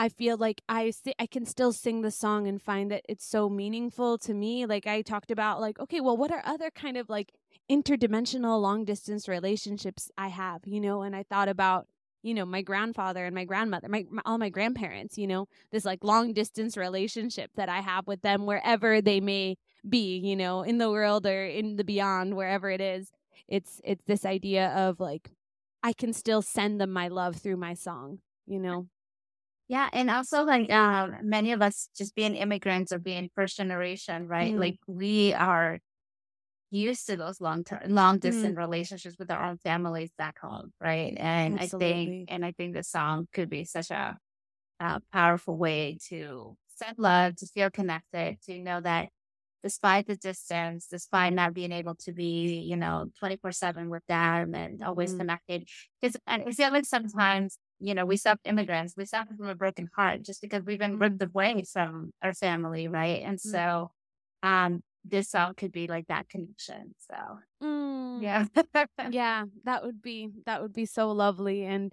[0.00, 3.26] I feel like I si- I can still sing the song and find that it's
[3.26, 6.96] so meaningful to me like I talked about like okay well what are other kind
[6.96, 7.32] of like
[7.70, 10.62] interdimensional long distance relationships I have?
[10.66, 11.86] You know and I thought about
[12.22, 15.84] you know my grandfather and my grandmother my, my all my grandparents you know this
[15.84, 19.56] like long distance relationship that i have with them wherever they may
[19.88, 23.10] be you know in the world or in the beyond wherever it is
[23.48, 25.30] it's it's this idea of like
[25.82, 28.88] i can still send them my love through my song you know
[29.68, 34.26] yeah, and also like um many of us just being immigrants or being first generation,
[34.26, 34.56] right?
[34.56, 34.58] Mm.
[34.58, 35.78] Like we are
[36.70, 38.20] used to those long term long Mm.
[38.20, 41.14] distance relationships with our own families back home, right?
[41.18, 44.18] And I think and I think the song could be such a,
[44.80, 49.10] a powerful way to send love, to feel connected, to know that
[49.62, 54.54] despite the distance, despite not being able to be, you know, 24 7 with them
[54.54, 55.18] and always Mm.
[55.18, 55.68] connected.
[56.00, 59.54] Because and I feel like sometimes, you know, we suffer immigrants, we suffer from a
[59.54, 63.22] broken heart just because we've been ripped away from our family, right?
[63.24, 63.50] And Mm.
[63.52, 63.90] so
[64.42, 66.94] um this song could be like that connection.
[66.98, 68.22] So Mm.
[68.22, 68.46] yeah.
[69.10, 71.92] yeah that would be that would be so lovely and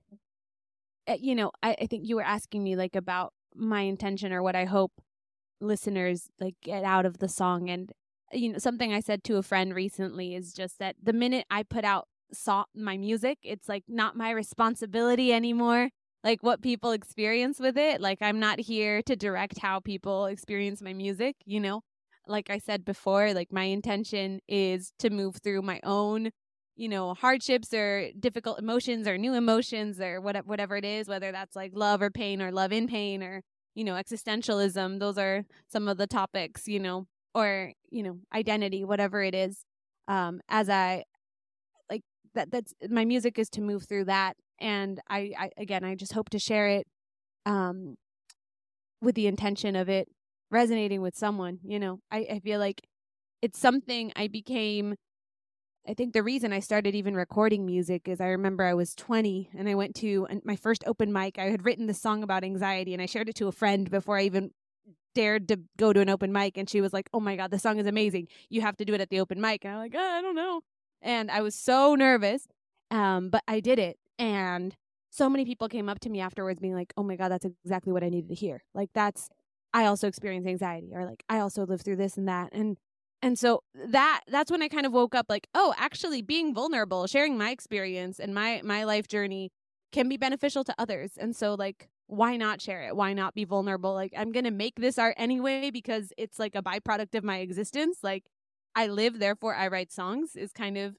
[1.07, 4.43] uh, you know I, I think you were asking me like about my intention or
[4.43, 4.91] what i hope
[5.61, 7.91] listeners like get out of the song and
[8.31, 11.63] you know something i said to a friend recently is just that the minute i
[11.63, 15.89] put out saw my music it's like not my responsibility anymore
[16.23, 20.81] like what people experience with it like i'm not here to direct how people experience
[20.81, 21.81] my music you know?
[22.27, 26.31] Like i said before like my intention is to move through my own
[26.75, 31.31] you know hardships or difficult emotions or new emotions or whatever whatever it is whether
[31.31, 33.43] that's like love or pain or love in pain or
[33.75, 38.83] you know existentialism those are some of the topics you know or you know identity
[38.83, 39.65] whatever it is
[40.07, 41.03] um as i
[41.89, 42.01] like
[42.33, 46.13] that that's my music is to move through that and I, I again i just
[46.13, 46.87] hope to share it
[47.45, 47.95] um
[49.01, 50.07] with the intention of it
[50.49, 51.99] resonating with someone you know?
[52.09, 52.81] I, I feel like
[53.41, 54.95] it's something i became
[55.87, 59.49] I think the reason I started even recording music is I remember I was 20
[59.55, 61.37] and I went to my first open mic.
[61.37, 64.17] I had written this song about anxiety and I shared it to a friend before
[64.17, 64.51] I even
[65.13, 66.57] dared to go to an open mic.
[66.57, 68.27] And she was like, Oh my God, the song is amazing.
[68.49, 69.63] You have to do it at the open mic.
[69.63, 70.61] And I'm like, "Ah, I don't know.
[71.01, 72.47] And I was so nervous.
[72.89, 73.97] Um, but I did it.
[74.17, 74.75] And
[75.11, 77.93] so many people came up to me afterwards being like, Oh my God, that's exactly
[77.93, 78.63] what I needed to hear.
[78.73, 79.29] Like, that's,
[79.71, 82.49] I also experience anxiety or like, I also live through this and that.
[82.53, 82.77] And
[83.25, 87.07] and so that that's when I kind of woke up like, oh, actually being vulnerable,
[87.07, 89.49] sharing my experience and my my life journey
[89.91, 91.13] can be beneficial to others.
[91.17, 92.95] And so like why not share it?
[92.95, 93.95] Why not be vulnerable?
[93.95, 97.97] Like I'm to make this art anyway because it's like a byproduct of my existence.
[98.03, 98.25] Like
[98.75, 100.95] I live therefore I write songs is kind of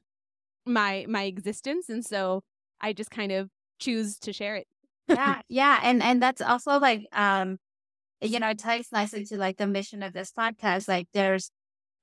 [0.66, 2.42] my my existence and so
[2.80, 4.66] I just kind of choose to share it.
[5.08, 5.78] yeah, yeah.
[5.80, 7.58] And and that's also like um
[8.20, 10.88] you know, it ties nicely to like the mission of this podcast.
[10.88, 11.52] Like there's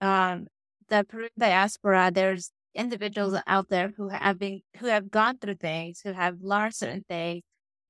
[0.03, 0.47] um
[0.89, 6.01] the Peruvian diaspora, there's individuals out there who have been who have gone through things,
[6.03, 7.43] who have learned certain things,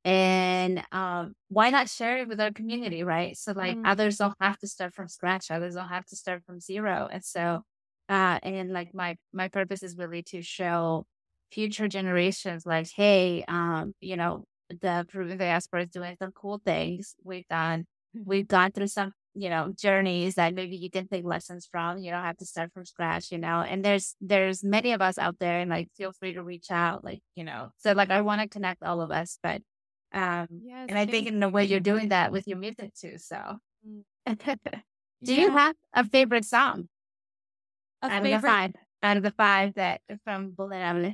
[0.06, 3.38] And um, why not share it with our community, right?
[3.38, 3.86] So like mm-hmm.
[3.86, 5.50] others don't have to start from scratch.
[5.52, 7.08] Others don't have to start from zero.
[7.12, 7.62] And so,
[8.10, 11.06] uh, and like my my purpose is really to show
[11.52, 17.16] future generations, like, hey, um, you know, the Peruvian diaspora is doing some cool things.
[17.24, 17.86] We've done.
[18.14, 22.12] We've gone through some you know journeys that maybe you can take lessons from you
[22.12, 25.40] don't have to start from scratch you know and there's there's many of us out
[25.40, 28.42] there and like feel free to reach out like you know so like i want
[28.42, 29.62] to connect all of us but
[30.14, 33.18] um yes, and i think in a way you're doing that with your music too
[33.18, 33.58] so.
[33.88, 34.04] Mm.
[35.24, 35.42] do yeah.
[35.42, 36.88] you have a favorite song?
[38.02, 38.36] A out favorite...
[38.36, 38.72] of the five
[39.02, 41.14] out of the five that from vulnerable.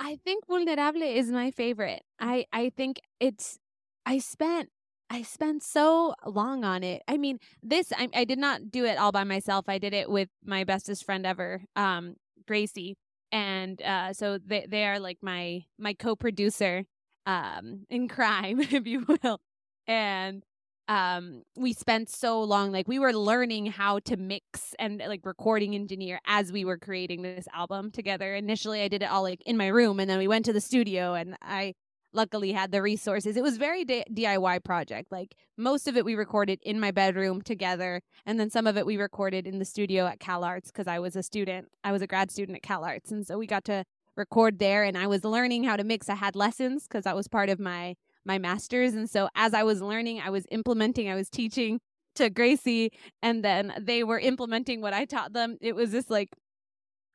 [0.00, 2.02] I think vulnerable is my favorite.
[2.18, 3.58] I i think it's
[4.06, 4.70] i spent
[5.10, 7.02] I spent so long on it.
[7.08, 9.64] I mean, this I, I did not do it all by myself.
[9.68, 12.16] I did it with my bestest friend ever, um,
[12.46, 12.96] Gracie,
[13.32, 16.84] and uh, so they they are like my my co-producer
[17.26, 19.40] um, in crime, if you will,
[19.86, 20.42] and
[20.88, 25.74] um we spent so long like we were learning how to mix and like recording
[25.74, 29.56] engineer as we were creating this album together initially i did it all like in
[29.58, 31.74] my room and then we went to the studio and i
[32.12, 33.36] luckily had the resources.
[33.36, 35.12] It was very DIY project.
[35.12, 38.86] Like most of it we recorded in my bedroom together and then some of it
[38.86, 41.68] we recorded in the studio at Cal Arts cuz I was a student.
[41.84, 43.84] I was a grad student at Cal Arts and so we got to
[44.16, 46.08] record there and I was learning how to mix.
[46.08, 49.62] I had lessons cuz that was part of my my masters and so as I
[49.62, 51.80] was learning, I was implementing, I was teaching
[52.16, 52.90] to Gracie
[53.22, 55.56] and then they were implementing what I taught them.
[55.60, 56.30] It was this like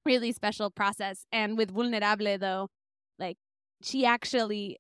[0.05, 2.69] really special process and with Vulnerable though,
[3.19, 3.37] like
[3.81, 4.77] she actually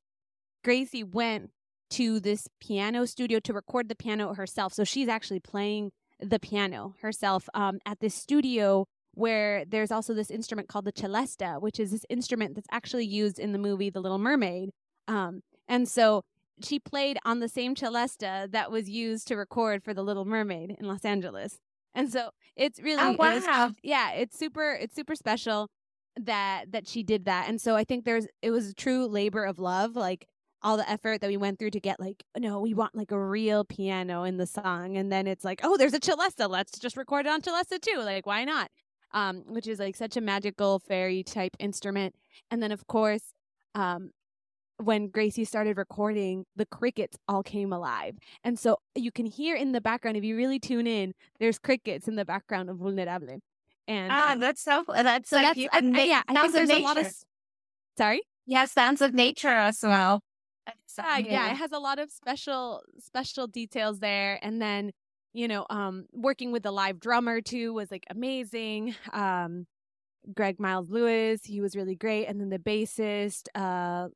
[0.63, 1.51] Gracie went
[1.91, 4.73] to this piano studio to record the piano herself.
[4.73, 10.31] So she's actually playing the piano herself um, at this studio where there's also this
[10.31, 13.99] instrument called the celesta, which is this instrument that's actually used in the movie The
[14.01, 14.71] Little Mermaid.
[15.07, 16.23] Um, and so
[16.63, 20.75] she played on the same celesta that was used to record for The Little Mermaid
[20.79, 21.59] in Los Angeles.
[21.93, 23.31] And so it's really oh, wow.
[23.31, 25.69] It was, yeah, it's super it's super special
[26.19, 27.47] that that she did that.
[27.47, 29.95] And so I think there's it was a true labor of love.
[29.95, 30.27] Like
[30.63, 33.19] all the effort that we went through to get like no we want like a
[33.19, 36.97] real piano in the song and then it's like oh there's a celesta let's just
[36.97, 38.69] record it on celesta too like why not
[39.13, 42.15] um which is like such a magical fairy type instrument
[42.49, 43.33] and then of course
[43.75, 44.11] um
[44.77, 48.17] when Gracie started recording, the crickets all came alive.
[48.43, 52.07] And so you can hear in the background, if you really tune in, there's crickets
[52.07, 53.39] in the background of Vulnerable.
[53.87, 56.69] And ah, um, that's so that's so like that's, I, I, yeah, I think there's
[56.69, 56.81] nature.
[56.81, 57.13] a lot of
[57.97, 58.21] sorry.
[58.45, 60.21] Yeah, sounds of nature as well.
[61.13, 64.39] Yeah, yeah, it has a lot of special special details there.
[64.41, 64.91] And then,
[65.33, 68.95] you know, um, working with the live drummer too was like amazing.
[69.11, 69.67] Um,
[70.35, 72.27] Greg Miles Lewis, he was really great.
[72.27, 74.09] And then the bassist, uh,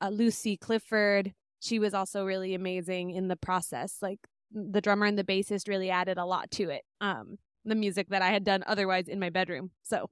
[0.00, 3.98] uh, Lucy Clifford, she was also really amazing in the process.
[4.02, 4.20] Like
[4.52, 6.82] the drummer and the bassist really added a lot to it.
[7.00, 9.70] Um, the music that I had done otherwise in my bedroom.
[9.82, 10.10] So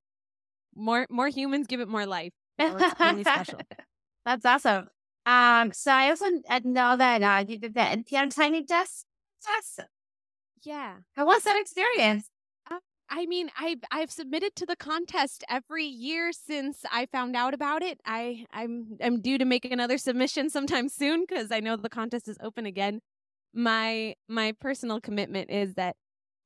[0.77, 2.33] more more humans give it more life.
[2.66, 3.66] So it's really special.
[4.27, 4.88] That's awesome.
[5.28, 6.24] Um, so I also
[6.64, 9.04] know that uh, you did the NPR Tiny Desk
[9.44, 9.80] test.
[10.64, 10.94] Yeah.
[11.16, 12.30] How was that experience?
[12.70, 12.78] Uh,
[13.10, 17.82] I mean, I've I've submitted to the contest every year since I found out about
[17.82, 18.00] it.
[18.06, 22.26] I I'm I'm due to make another submission sometime soon because I know the contest
[22.26, 23.00] is open again.
[23.52, 25.96] My my personal commitment is that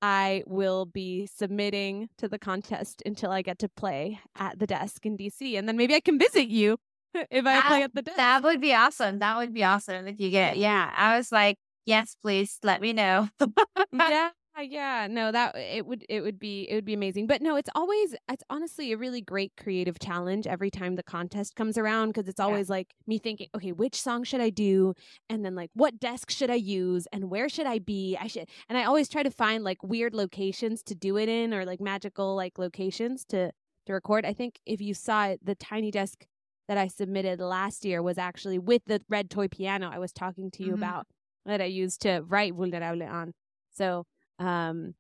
[0.05, 5.07] I will be submitting to the contest until I get to play at the desk
[5.07, 6.79] in DC, and then maybe I can visit you
[7.31, 8.17] if I that, play at the desk.
[8.17, 9.19] That would be awesome.
[9.19, 10.57] That would be awesome if you get.
[10.57, 13.29] Yeah, I was like, yes, please let me know.
[13.93, 15.07] yeah, yeah.
[15.11, 17.27] No, that it would it would be it would be amazing.
[17.27, 21.55] But no, it's always it's honestly a really great creative challenge every time the contest
[21.55, 22.77] comes around because it's always yeah.
[22.77, 24.95] like me thinking, okay, which song should I do,
[25.29, 28.17] and then like what desk should I use, and where should I be?
[28.21, 31.53] I should, and I always try to find like weird locations to do it in,
[31.53, 33.53] or like magical like locations to
[33.87, 34.25] to record.
[34.25, 36.27] I think if you saw it, the tiny desk
[36.69, 40.51] that I submitted last year was actually with the red toy piano I was talking
[40.53, 40.83] to you mm-hmm.
[40.83, 41.07] about
[41.45, 43.33] that I used to write Vulnerable on.
[43.73, 44.05] So
[44.39, 44.95] um,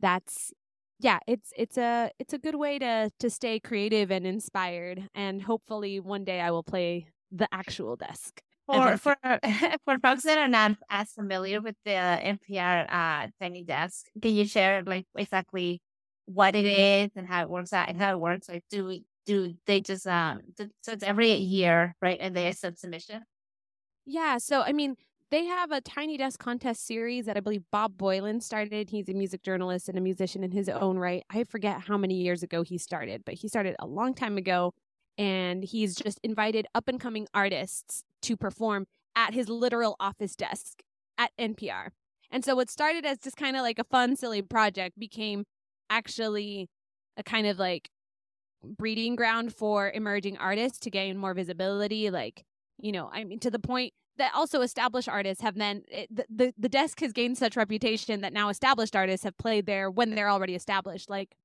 [0.00, 0.52] that's
[1.00, 5.42] yeah, it's it's a it's a good way to to stay creative and inspired, and
[5.42, 8.42] hopefully one day I will play the actual desk.
[8.66, 9.16] For for
[9.84, 14.46] for folks that are not as familiar with the NPR uh, Tiny Desk, can you
[14.46, 15.80] share like exactly
[16.26, 18.48] what it is and how it works out and how it works?
[18.48, 22.78] Like, do we do they just um so it's every year right and they accept
[22.78, 23.22] submission?
[24.06, 24.96] Yeah so i mean
[25.30, 28.90] they have a tiny desk contest series that i believe Bob Boilen started.
[28.90, 31.22] He's a music journalist and a musician in his own right.
[31.30, 34.74] I forget how many years ago he started but he started a long time ago
[35.18, 40.82] and he's just invited up and coming artists to perform at his literal office desk
[41.18, 41.88] at NPR.
[42.30, 45.44] And so what started as just kind of like a fun, silly project became
[45.90, 46.70] actually
[47.16, 47.90] a kind of like
[48.64, 52.10] breeding ground for emerging artists to gain more visibility.
[52.10, 52.44] Like,
[52.78, 56.54] you know, I mean, to the point that also established artists have then the, the
[56.58, 60.28] the desk has gained such reputation that now established artists have played there when they're
[60.28, 61.08] already established.
[61.08, 61.36] Like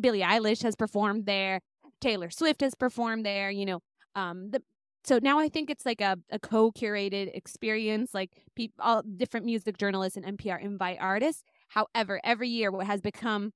[0.00, 1.60] Billie Eilish has performed there,
[2.00, 3.50] Taylor Swift has performed there.
[3.50, 3.80] You know,
[4.14, 4.62] um, the
[5.04, 8.14] so now I think it's like a, a co-curated experience.
[8.14, 11.42] Like people, all different music journalists and NPR invite artists.
[11.68, 13.52] However, every year what has become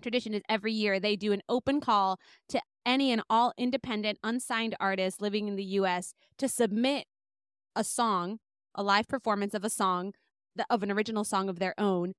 [0.00, 2.18] tradition is every year they do an open call
[2.48, 7.06] to any and all independent unsigned artists living in the US to submit
[7.76, 8.38] a song,
[8.74, 10.12] a live performance of a song,
[10.68, 12.12] of an original song of their own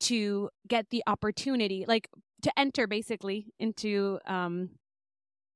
[0.00, 2.08] to get the opportunity like
[2.42, 4.70] to enter basically into um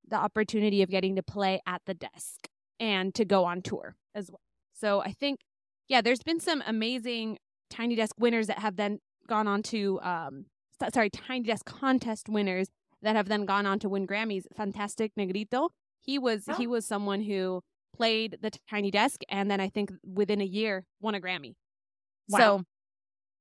[0.08, 2.48] the opportunity of getting to play at the desk
[2.80, 4.40] and to go on tour as well.
[4.72, 5.40] So I think
[5.88, 7.38] yeah, there's been some amazing
[7.70, 8.98] Tiny Desk winners that have then
[9.28, 10.46] gone on to um
[10.92, 12.68] sorry, Tiny Desk contest winners
[13.02, 14.44] that have then gone on to win Grammys.
[14.54, 15.70] Fantastic Negrito.
[16.00, 16.54] He was oh.
[16.54, 17.62] he was someone who
[17.94, 21.54] played the Tiny Desk and then I think within a year won a Grammy.
[22.28, 22.38] Wow.
[22.38, 22.64] So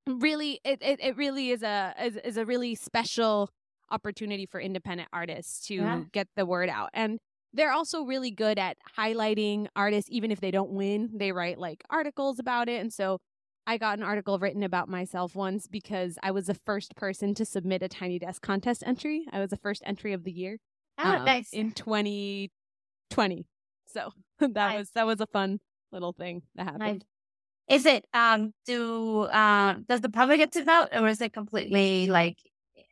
[0.07, 3.49] really it, it, it really is a is, is a really special
[3.89, 6.01] opportunity for independent artists to yeah.
[6.11, 6.89] get the word out.
[6.93, 7.19] And
[7.53, 11.11] they're also really good at highlighting artists even if they don't win.
[11.13, 13.19] They write like articles about it and so
[13.67, 17.45] I got an article written about myself once because I was the first person to
[17.45, 19.25] submit a Tiny Desk contest entry.
[19.31, 20.57] I was the first entry of the year.
[20.97, 21.49] Oh, um, nice.
[21.53, 23.45] In 2020.
[23.87, 24.77] So that nice.
[24.77, 25.59] was that was a fun
[25.91, 27.05] little thing that happened.
[27.69, 27.81] Nice.
[27.81, 32.07] Is it um do uh does the public get to vote or is it completely
[32.07, 32.37] like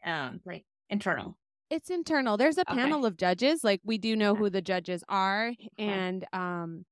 [0.06, 1.38] um like internal?
[1.70, 2.38] It's internal.
[2.38, 2.76] There's a okay.
[2.76, 3.64] panel of judges.
[3.64, 5.70] Like we do know who the judges are okay.
[5.78, 6.86] and um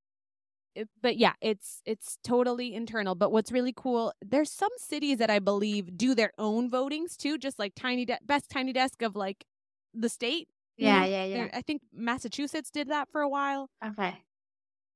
[1.02, 3.16] but yeah, it's it's totally internal.
[3.16, 7.38] But what's really cool, there's some cities that I believe do their own votings too,
[7.38, 9.46] just like tiny de- best tiny desk of like
[9.94, 10.48] the state.
[10.78, 11.08] Yeah, know?
[11.08, 11.48] yeah, yeah.
[11.54, 13.70] I think Massachusetts did that for a while.
[13.84, 14.24] Okay.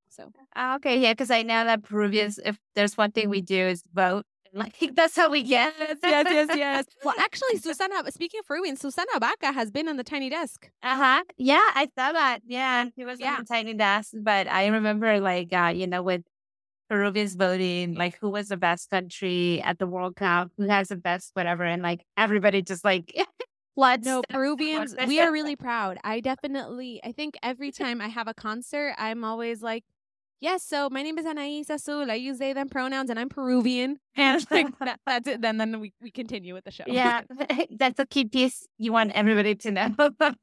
[0.10, 3.68] So uh, okay, yeah, because I know that Peruvians, if there's one thing we do
[3.68, 4.26] is vote.
[4.54, 5.74] Like that's how we get.
[5.80, 8.12] Yes, yes, yes, well, actually, Susana.
[8.12, 10.70] Speaking of Peruvian, Susana Baca has been on the Tiny Desk.
[10.84, 11.24] Uh huh.
[11.38, 12.40] Yeah, I saw that.
[12.46, 13.36] Yeah, he was yeah.
[13.36, 14.12] on the Tiny Desk.
[14.14, 16.24] But I remember, like, uh, you know, with
[16.90, 20.98] Peruvians voting, like, who was the best country at the World Cup, who has the
[20.98, 23.16] best whatever, and like everybody just like.
[23.78, 24.94] Let's no Peruvians.
[25.08, 25.98] we are really proud.
[26.04, 27.00] I definitely.
[27.06, 29.86] I think every time I have a concert, I'm always like,
[30.42, 32.12] yes, so my name is Anais Azul.
[32.12, 34.00] I use they, them pronouns, and I'm Peruvian.
[34.18, 35.42] And like that, that's it.
[35.42, 36.84] Then then we, we continue with the show.
[36.86, 37.22] Yeah,
[37.78, 39.96] that's a key piece you want everybody to know.
[39.98, 40.34] yeah.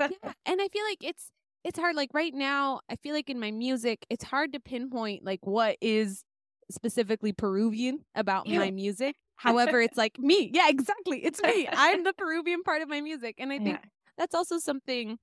[0.46, 1.30] And I feel like it's
[1.64, 1.94] it's hard.
[1.94, 5.76] Like right now, I feel like in my music, it's hard to pinpoint like what
[5.82, 6.24] is
[6.70, 8.58] specifically Peruvian about yeah.
[8.58, 9.16] my music.
[9.36, 10.50] However, it's like me.
[10.52, 11.24] Yeah, exactly.
[11.24, 11.68] It's me.
[11.70, 13.36] I'm the Peruvian part of my music.
[13.38, 13.88] And I think yeah.
[14.16, 15.18] that's also something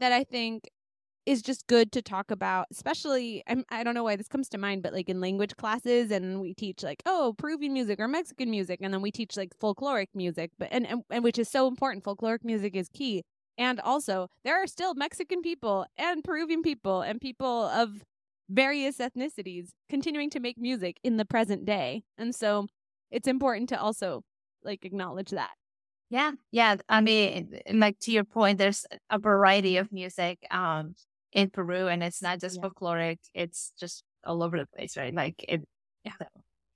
[0.00, 0.70] that I think
[1.24, 4.58] is just good to talk about, especially I'm, I don't know why this comes to
[4.58, 8.50] mind, but like in language classes, and we teach like oh Peruvian music or Mexican
[8.50, 11.68] music, and then we teach like folkloric music, but and, and, and which is so
[11.68, 12.04] important.
[12.04, 13.22] Folkloric music is key,
[13.56, 18.02] and also there are still Mexican people and Peruvian people and people of
[18.48, 22.66] various ethnicities continuing to make music in the present day, and so
[23.10, 24.22] it's important to also
[24.64, 25.52] like acknowledge that.
[26.10, 26.76] Yeah, yeah.
[26.90, 30.38] I mean, like to your point, there's a variety of music.
[30.50, 30.94] Um,
[31.32, 32.68] in Peru, and it's not just yeah.
[32.68, 35.14] folkloric; it's just all over the place, right?
[35.14, 35.62] Like it.
[36.04, 36.12] Yeah.
[36.18, 36.26] So.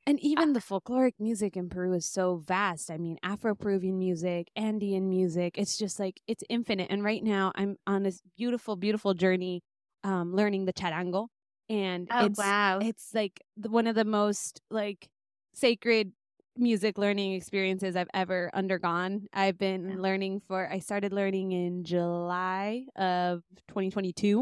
[0.08, 2.92] And even the folkloric music in Peru is so vast.
[2.92, 6.88] I mean, Afro Peruvian music, Andean music, it's just like it's infinite.
[6.90, 9.62] And right now I'm on this beautiful, beautiful journey
[10.04, 11.26] um, learning the charango.
[11.68, 12.78] And oh, it's wow.
[12.80, 15.08] it's like one of the most like
[15.54, 16.12] sacred
[16.58, 19.26] music learning experiences I've ever undergone.
[19.32, 24.40] I've been learning for I started learning in July of 2022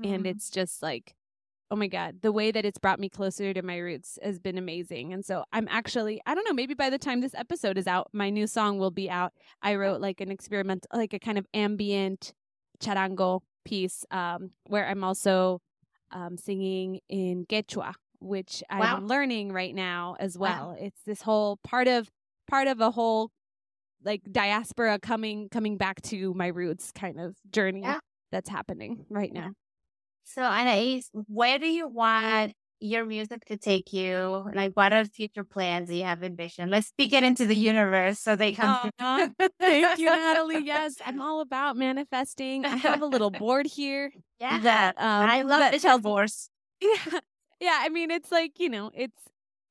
[0.00, 0.14] mm-hmm.
[0.14, 1.14] and it's just like
[1.68, 4.56] oh my god, the way that it's brought me closer to my roots has been
[4.56, 5.12] amazing.
[5.12, 8.08] And so I'm actually I don't know, maybe by the time this episode is out,
[8.12, 9.32] my new song will be out.
[9.62, 12.32] I wrote like an experimental, like a kind of ambient
[12.80, 15.60] charango piece um where I'm also
[16.12, 18.96] um singing in Quechua which wow.
[18.96, 20.68] I'm learning right now as well.
[20.68, 20.76] Wow.
[20.78, 22.10] It's this whole part of
[22.48, 23.30] part of a whole
[24.04, 27.98] like diaspora coming coming back to my roots kind of journey yeah.
[28.30, 29.50] that's happening right now.
[30.24, 34.50] So Anais, where do you want your music to take you?
[34.54, 36.70] Like what are future plans that you have envisioned?
[36.70, 39.28] Let's speak it into the universe so they come uh,
[39.60, 40.56] Thank you, Natalie.
[40.64, 42.64] Yes, I'm all about manifesting.
[42.64, 44.10] I have a little board here.
[44.40, 44.58] Yeah.
[44.60, 46.50] That um, I love that tells,
[46.80, 47.20] Yeah
[47.60, 49.22] yeah, I mean, it's like you know, it's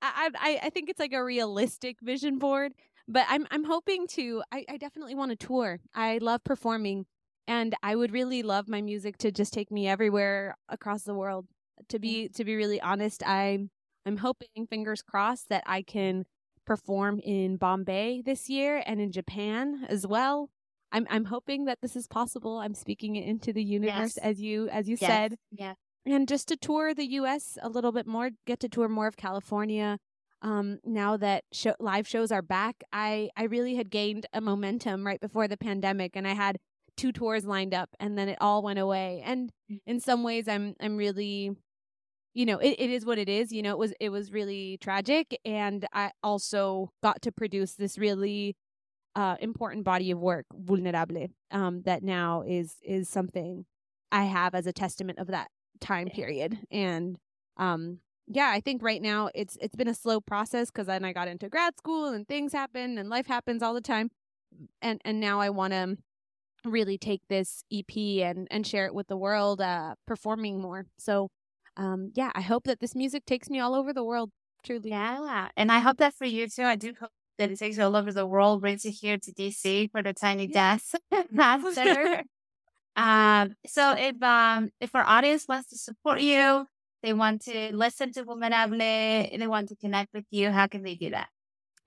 [0.01, 2.73] I I I think it's like a realistic vision board,
[3.07, 4.43] but I'm I'm hoping to.
[4.51, 5.79] I I definitely want to tour.
[5.93, 7.05] I love performing,
[7.47, 11.47] and I would really love my music to just take me everywhere across the world.
[11.89, 13.69] To be to be really honest, I'm
[14.05, 16.25] I'm hoping, fingers crossed, that I can
[16.65, 20.49] perform in Bombay this year and in Japan as well.
[20.91, 22.57] I'm I'm hoping that this is possible.
[22.59, 24.17] I'm speaking it into the universe Yes.
[24.17, 25.21] as you as you Yes.
[25.21, 25.75] said Yeah.
[26.06, 27.58] And just to tour the U.S.
[27.62, 29.97] a little bit more, get to tour more of California.
[30.41, 35.06] Um, now that show, live shows are back, I I really had gained a momentum
[35.06, 36.58] right before the pandemic, and I had
[36.97, 39.24] two tours lined up, and then it all went away.
[39.26, 39.49] And
[39.88, 41.51] in some ways, I'm I'm really,
[42.34, 43.51] you know, it, it is what it is.
[43.51, 47.97] You know, it was it was really tragic, and I also got to produce this
[47.97, 48.56] really
[49.16, 53.66] uh, important body of work, Vulnerable, um, that now is is something
[54.12, 55.47] I have as a testament of that
[55.80, 56.57] time period.
[56.71, 57.17] And
[57.57, 61.13] um yeah i think right now it's it's been a slow process because then i
[61.13, 64.09] got into grad school and things happen and life happens all the time.
[64.82, 65.97] And and now i want to
[66.65, 70.86] really take this ep and and share it with the world uh performing more.
[70.97, 71.30] So
[71.78, 74.32] um yeah i hope that this music takes me all over the world
[74.65, 74.89] truly.
[74.89, 75.49] Yeah.
[75.55, 76.63] And I hope that for you too.
[76.63, 79.32] I do hope that it takes you all over the world, brings you here to
[79.32, 80.95] DC for the Tiny Desk
[81.32, 82.23] Math Center.
[82.95, 86.67] Um, so if um if our audience wants to support you,
[87.03, 90.95] they want to listen to Vulnerable, they want to connect with you, how can they
[90.95, 91.29] do that?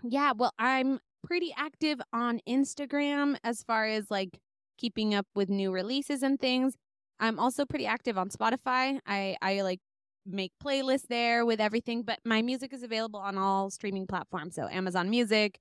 [0.02, 4.38] Yeah, well, I'm pretty active on Instagram as far as like
[4.78, 6.74] keeping up with new releases and things.
[7.20, 9.00] I'm also pretty active on Spotify.
[9.06, 9.80] I I like
[10.26, 14.54] make playlists there with everything, but my music is available on all streaming platforms.
[14.54, 15.58] So Amazon Music,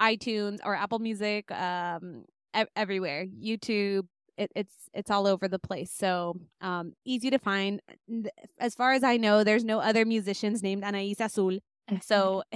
[0.00, 2.24] iTunes or Apple Music, um
[2.54, 3.26] ev- everywhere.
[3.26, 4.06] YouTube,
[4.36, 5.90] it, it's it's all over the place.
[5.90, 7.80] So um easy to find.
[8.58, 11.58] As far as I know, there's no other musicians named Anaís Azul.
[12.02, 12.42] So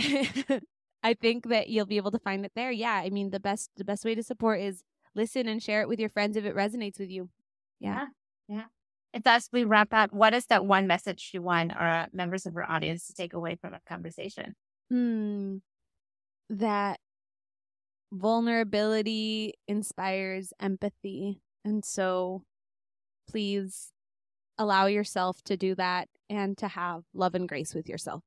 [1.03, 2.71] I think that you'll be able to find it there.
[2.71, 4.83] Yeah, I mean the best the best way to support is
[5.15, 7.29] listen and share it with your friends if it resonates with you.
[7.81, 8.07] Yeah.
[8.49, 8.65] Yeah.
[9.13, 12.57] And as we wrap up, what is that one message you want our members of
[12.57, 14.55] our audience to take away from our conversation?
[14.91, 15.57] Hmm.
[16.51, 17.01] That
[18.13, 21.41] vulnerability inspires empathy.
[21.67, 22.45] And so
[23.29, 23.91] please
[24.57, 28.23] allow yourself to do that and to have love and grace with yourself.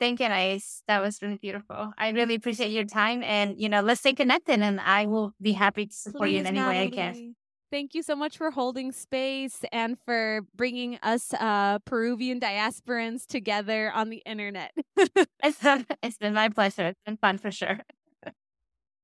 [0.00, 0.82] Thank you, Nice.
[0.88, 1.92] That was really beautiful.
[1.96, 5.52] I really appreciate your time and, you know, let's stay connected and I will be
[5.52, 7.36] happy to support you in Please, any way I can.
[7.70, 13.92] Thank you so much for holding space and for bringing us uh, Peruvian diasporans together
[13.92, 14.72] on the internet.
[15.42, 16.86] It's been my pleasure.
[16.88, 17.78] It's been fun for sure.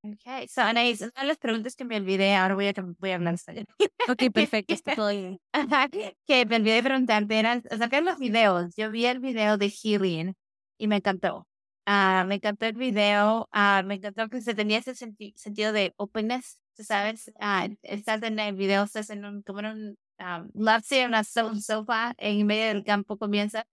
[0.05, 3.15] Okay, so Anaís, una de las preguntas que me olvidé, ahora voy a, voy a
[3.15, 3.67] hablar español.
[4.09, 4.75] ok, perfecto.
[4.75, 5.39] Está todo bien.
[5.53, 8.75] Ajá, que me olvidé de preguntarte eran acerca de los videos.
[8.77, 10.35] Yo vi el video de Healing
[10.77, 11.47] y me encantó.
[11.87, 13.49] Ah, me encantó el video.
[13.53, 17.31] ah, me encantó que se tenía ese senti- sentido de openness, tú sabes.
[17.39, 21.23] Ah, estás en el video, estás en un, como en un um, love seat, una
[21.23, 23.65] so- sofá en medio del campo comienza.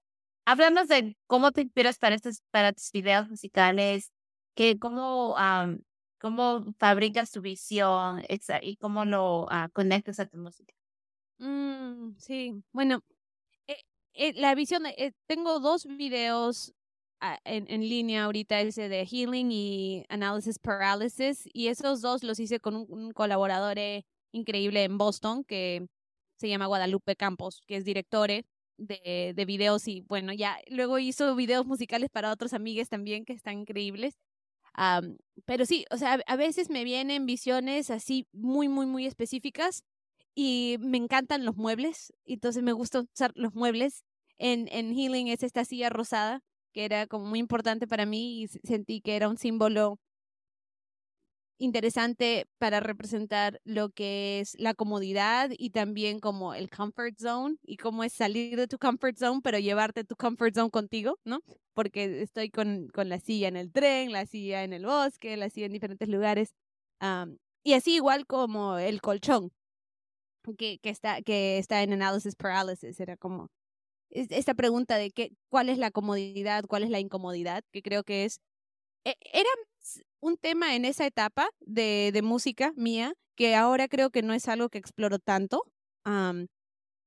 [0.46, 4.12] Háblanos de cómo te inspiras para estos, para tus videos musicales,
[4.56, 5.80] que cómo, am,
[6.20, 8.24] cómo fabricas tu visión
[8.62, 10.74] y cómo lo ah, conectas a tu música.
[11.40, 13.02] Mm, sí, bueno,
[13.68, 13.78] eh,
[14.14, 16.74] eh, la visión eh, tengo dos videos
[17.22, 22.40] ah, en, en línea ahorita, ese de Healing y Analysis Paralysis, y esos dos los
[22.40, 25.88] hice con un, un colaborador eh, increíble en Boston que
[26.40, 28.46] se llama Guadalupe Campos, que es directore
[28.78, 33.34] de, de videos y bueno, ya luego hizo videos musicales para otros amigues también que
[33.34, 34.16] están increíbles.
[34.74, 39.84] Am, pero sí, o sea, a- veces me vienen visiones así muy, muy, muy específicas
[40.36, 44.04] y me encantan los muebles, entonces me gusta usar los muebles.
[44.38, 46.42] En, en Healing es esta silla rosada,
[46.74, 50.00] que era como muy importante para mí y sentí que era un símbolo
[51.60, 57.78] interesante para representar lo que es la comodidad y también como el comfort zone y
[57.78, 61.42] cómo es salir de tu comfort zone, pero llevarte tu comfort zone contigo, ¿no?
[61.74, 65.50] Porque estoy con, con la silla en el tren, la silla en el bosque, la
[65.50, 66.54] silla en diferentes lugares.
[67.00, 69.52] am, y así igual como el colchón
[70.58, 73.00] que, que está, que está en Analysis Paralysis.
[73.00, 73.48] Era como
[74.12, 78.04] es- esta pregunta de qué, cuál es la comodidad, cuál es la incomodidad, que creo
[78.04, 78.40] que es.
[79.06, 79.69] e- Era más
[80.22, 84.48] un tema en esa etapa de, de música mía, que ahora creo que no es
[84.48, 85.64] algo que exploro tanto.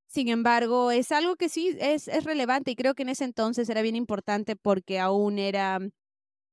[0.08, 3.68] sin embargo, es algo que sí es, es relevante y creo que en ese entonces
[3.68, 5.78] era bien importante porque aún era,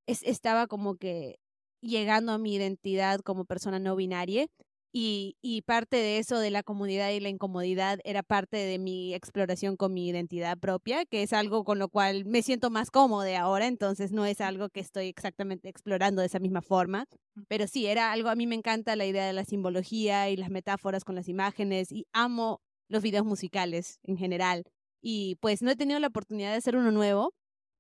[0.08, 1.40] es, estaba como que
[1.82, 4.48] llegando a mi identidad como persona no binaria
[4.92, 9.14] Y, y, parte de eso, de la comunidad y la incomodidad, era parte de mi
[9.14, 13.40] exploración con mi identidad propia, que es algo con lo cual me siento más cómoda
[13.40, 17.06] ahora, entonces no es algo que estoy exactamente explorando de esa misma forma,
[17.48, 20.50] pero sí, era algo, a mí me encanta la idea de la simbología y las
[20.50, 22.60] metáforas con las imágenes y amo
[22.90, 24.64] los videos musicales en general.
[25.02, 27.34] Y pues no he tenido la oportunidad de hacer uno nuevo,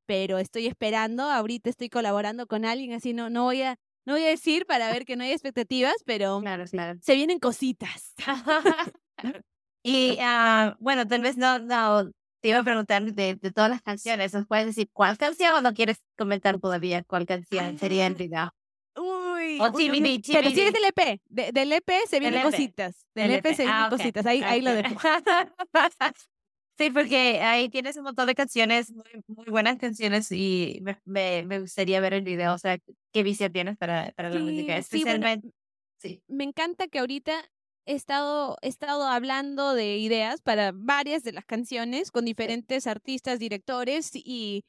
[0.05, 3.78] pero estoy esperando, ahorita estoy colaborando con alguien, así no, no voy a
[4.10, 6.97] no voy a decir para ver que no hay expectativas, pero claro, claro.
[6.99, 8.16] se vienen cositas.
[9.84, 12.10] y uh, bueno, tal vez no, no
[12.41, 14.34] te iba a preguntar de, de, todas las canciones.
[14.34, 18.51] ¿Nos puedes decir cuál canción o no quieres comentar todavía cuál canción sería el video?
[18.95, 23.05] Uy, o TBD, uy, Pero si es del EP, de, del EP se vienen cositas.
[23.14, 24.26] Del EP, se vienen ah, cositas.
[24.26, 24.95] Ahí, ahí lo dejo.
[26.80, 31.60] Sí, porque ahí tienes un montón de canciones, muy, muy buenas canciones y me, me,
[31.60, 32.78] gustaría ver el video, o sea,
[33.12, 35.50] qué visión tienes para, para la música, especialmente.
[35.98, 37.34] Sí, Me encanta que ahorita
[37.86, 43.40] he estado, he estado hablando de ideas para varias de las canciones con diferentes artistas,
[43.40, 44.64] directores y,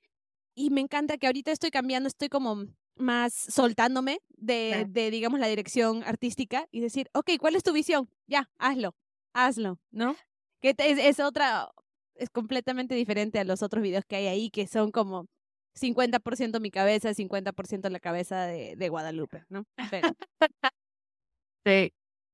[0.57, 2.65] y me encanta que ahorita estoy cambiando, estoy como
[2.97, 8.11] más soltándome de, de, digamos, la dirección artística y decir, ok, ¿cuál es tu visión?
[8.27, 8.97] Ya, hazlo,
[9.33, 10.17] hazlo, ¿no?
[10.61, 11.71] Que es, es otra,
[12.21, 15.27] es completamente diferente a los otros videos que hay ahí, que son como
[15.75, 19.65] 50% mi cabeza, 50% la cabeza de, de Guadalupe, ¿no?
[21.65, 21.93] sí.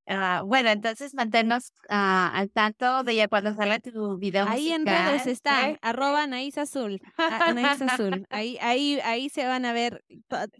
[0.09, 4.81] Uh, bueno, entonces manténnos uh, al tanto de ya cuando salga tu video Ahí musical,
[4.81, 5.79] en redes está, ¿eh?
[5.83, 8.25] arroba Anaís Azul, Anaís Azul.
[8.31, 10.05] Ahí, ahí, ahí se van a ver,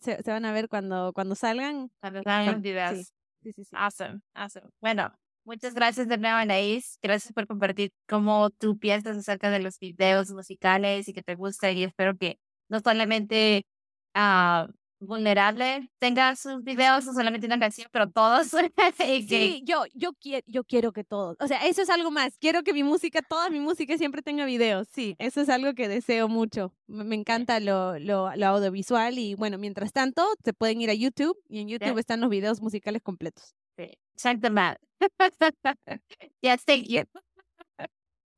[0.03, 1.93] se, se, van a ver cuando, cuando salgan.
[2.01, 3.13] Cuando salgan videos.
[3.41, 3.71] Sí, sí, sí.
[3.73, 4.69] Awesome, awesome.
[4.81, 5.13] Bueno,
[5.47, 6.99] Muchas gracias de nuevo, Anaís.
[7.01, 11.71] Gracias por compartir cómo tú piensas acerca de los videos musicales y que te gusta.
[11.71, 13.65] Y espero que no solamente
[14.17, 14.67] uh,
[14.99, 18.49] vulnerable tenga sus videos, no solamente una canción, pero todos.
[19.29, 21.37] sí, yo, yo, quiero, yo quiero que todos.
[21.39, 22.37] O sea, eso es algo más.
[22.39, 24.89] Quiero que mi música, toda mi música siempre tenga videos.
[24.93, 26.75] Sí, eso es algo que deseo mucho.
[26.89, 29.17] Me encanta lo, lo, lo audiovisual.
[29.17, 32.61] Y bueno, mientras tanto, se pueden ir a YouTube y en YouTube están los videos
[32.61, 33.55] musicales completos.
[34.19, 34.79] Check them out.
[36.43, 37.05] yes, thank you.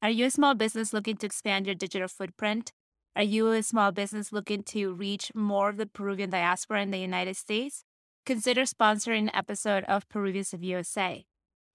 [0.00, 2.72] Are you a small business looking to expand your digital footprint?
[3.16, 6.98] Are you a small business looking to reach more of the Peruvian diaspora in the
[6.98, 7.82] United States?
[8.24, 11.24] Consider sponsoring an episode of Peruvians of USA.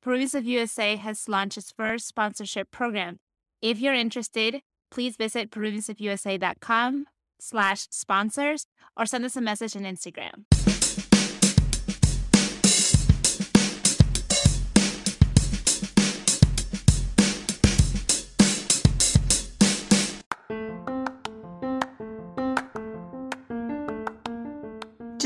[0.02, 3.20] Peruvians of USA has launched its first sponsorship program.
[3.62, 7.08] If you're interested, please visit peruviansofusa.com
[7.40, 10.46] slash sponsors or send us a message on Instagram.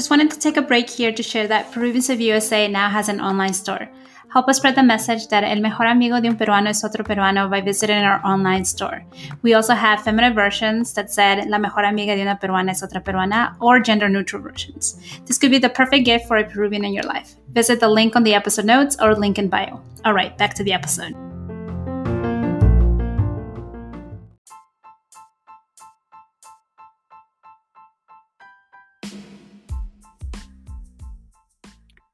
[0.08, 3.10] Just wanted to take a break here to share that Peruvians of USA now has
[3.10, 3.90] an online store.
[4.30, 7.50] Help us spread the message that el mejor amigo de un peruano es otro peruano
[7.50, 9.04] by visiting our online store.
[9.42, 13.04] We also have feminine versions that said la mejor amiga de una peruana es otra
[13.04, 14.98] peruana or gender neutral versions.
[15.26, 17.36] This could be the perfect gift for a Peruvian in your life.
[17.52, 19.82] Visit the link on the episode notes or link in bio.
[20.06, 21.27] All right, back to the episode.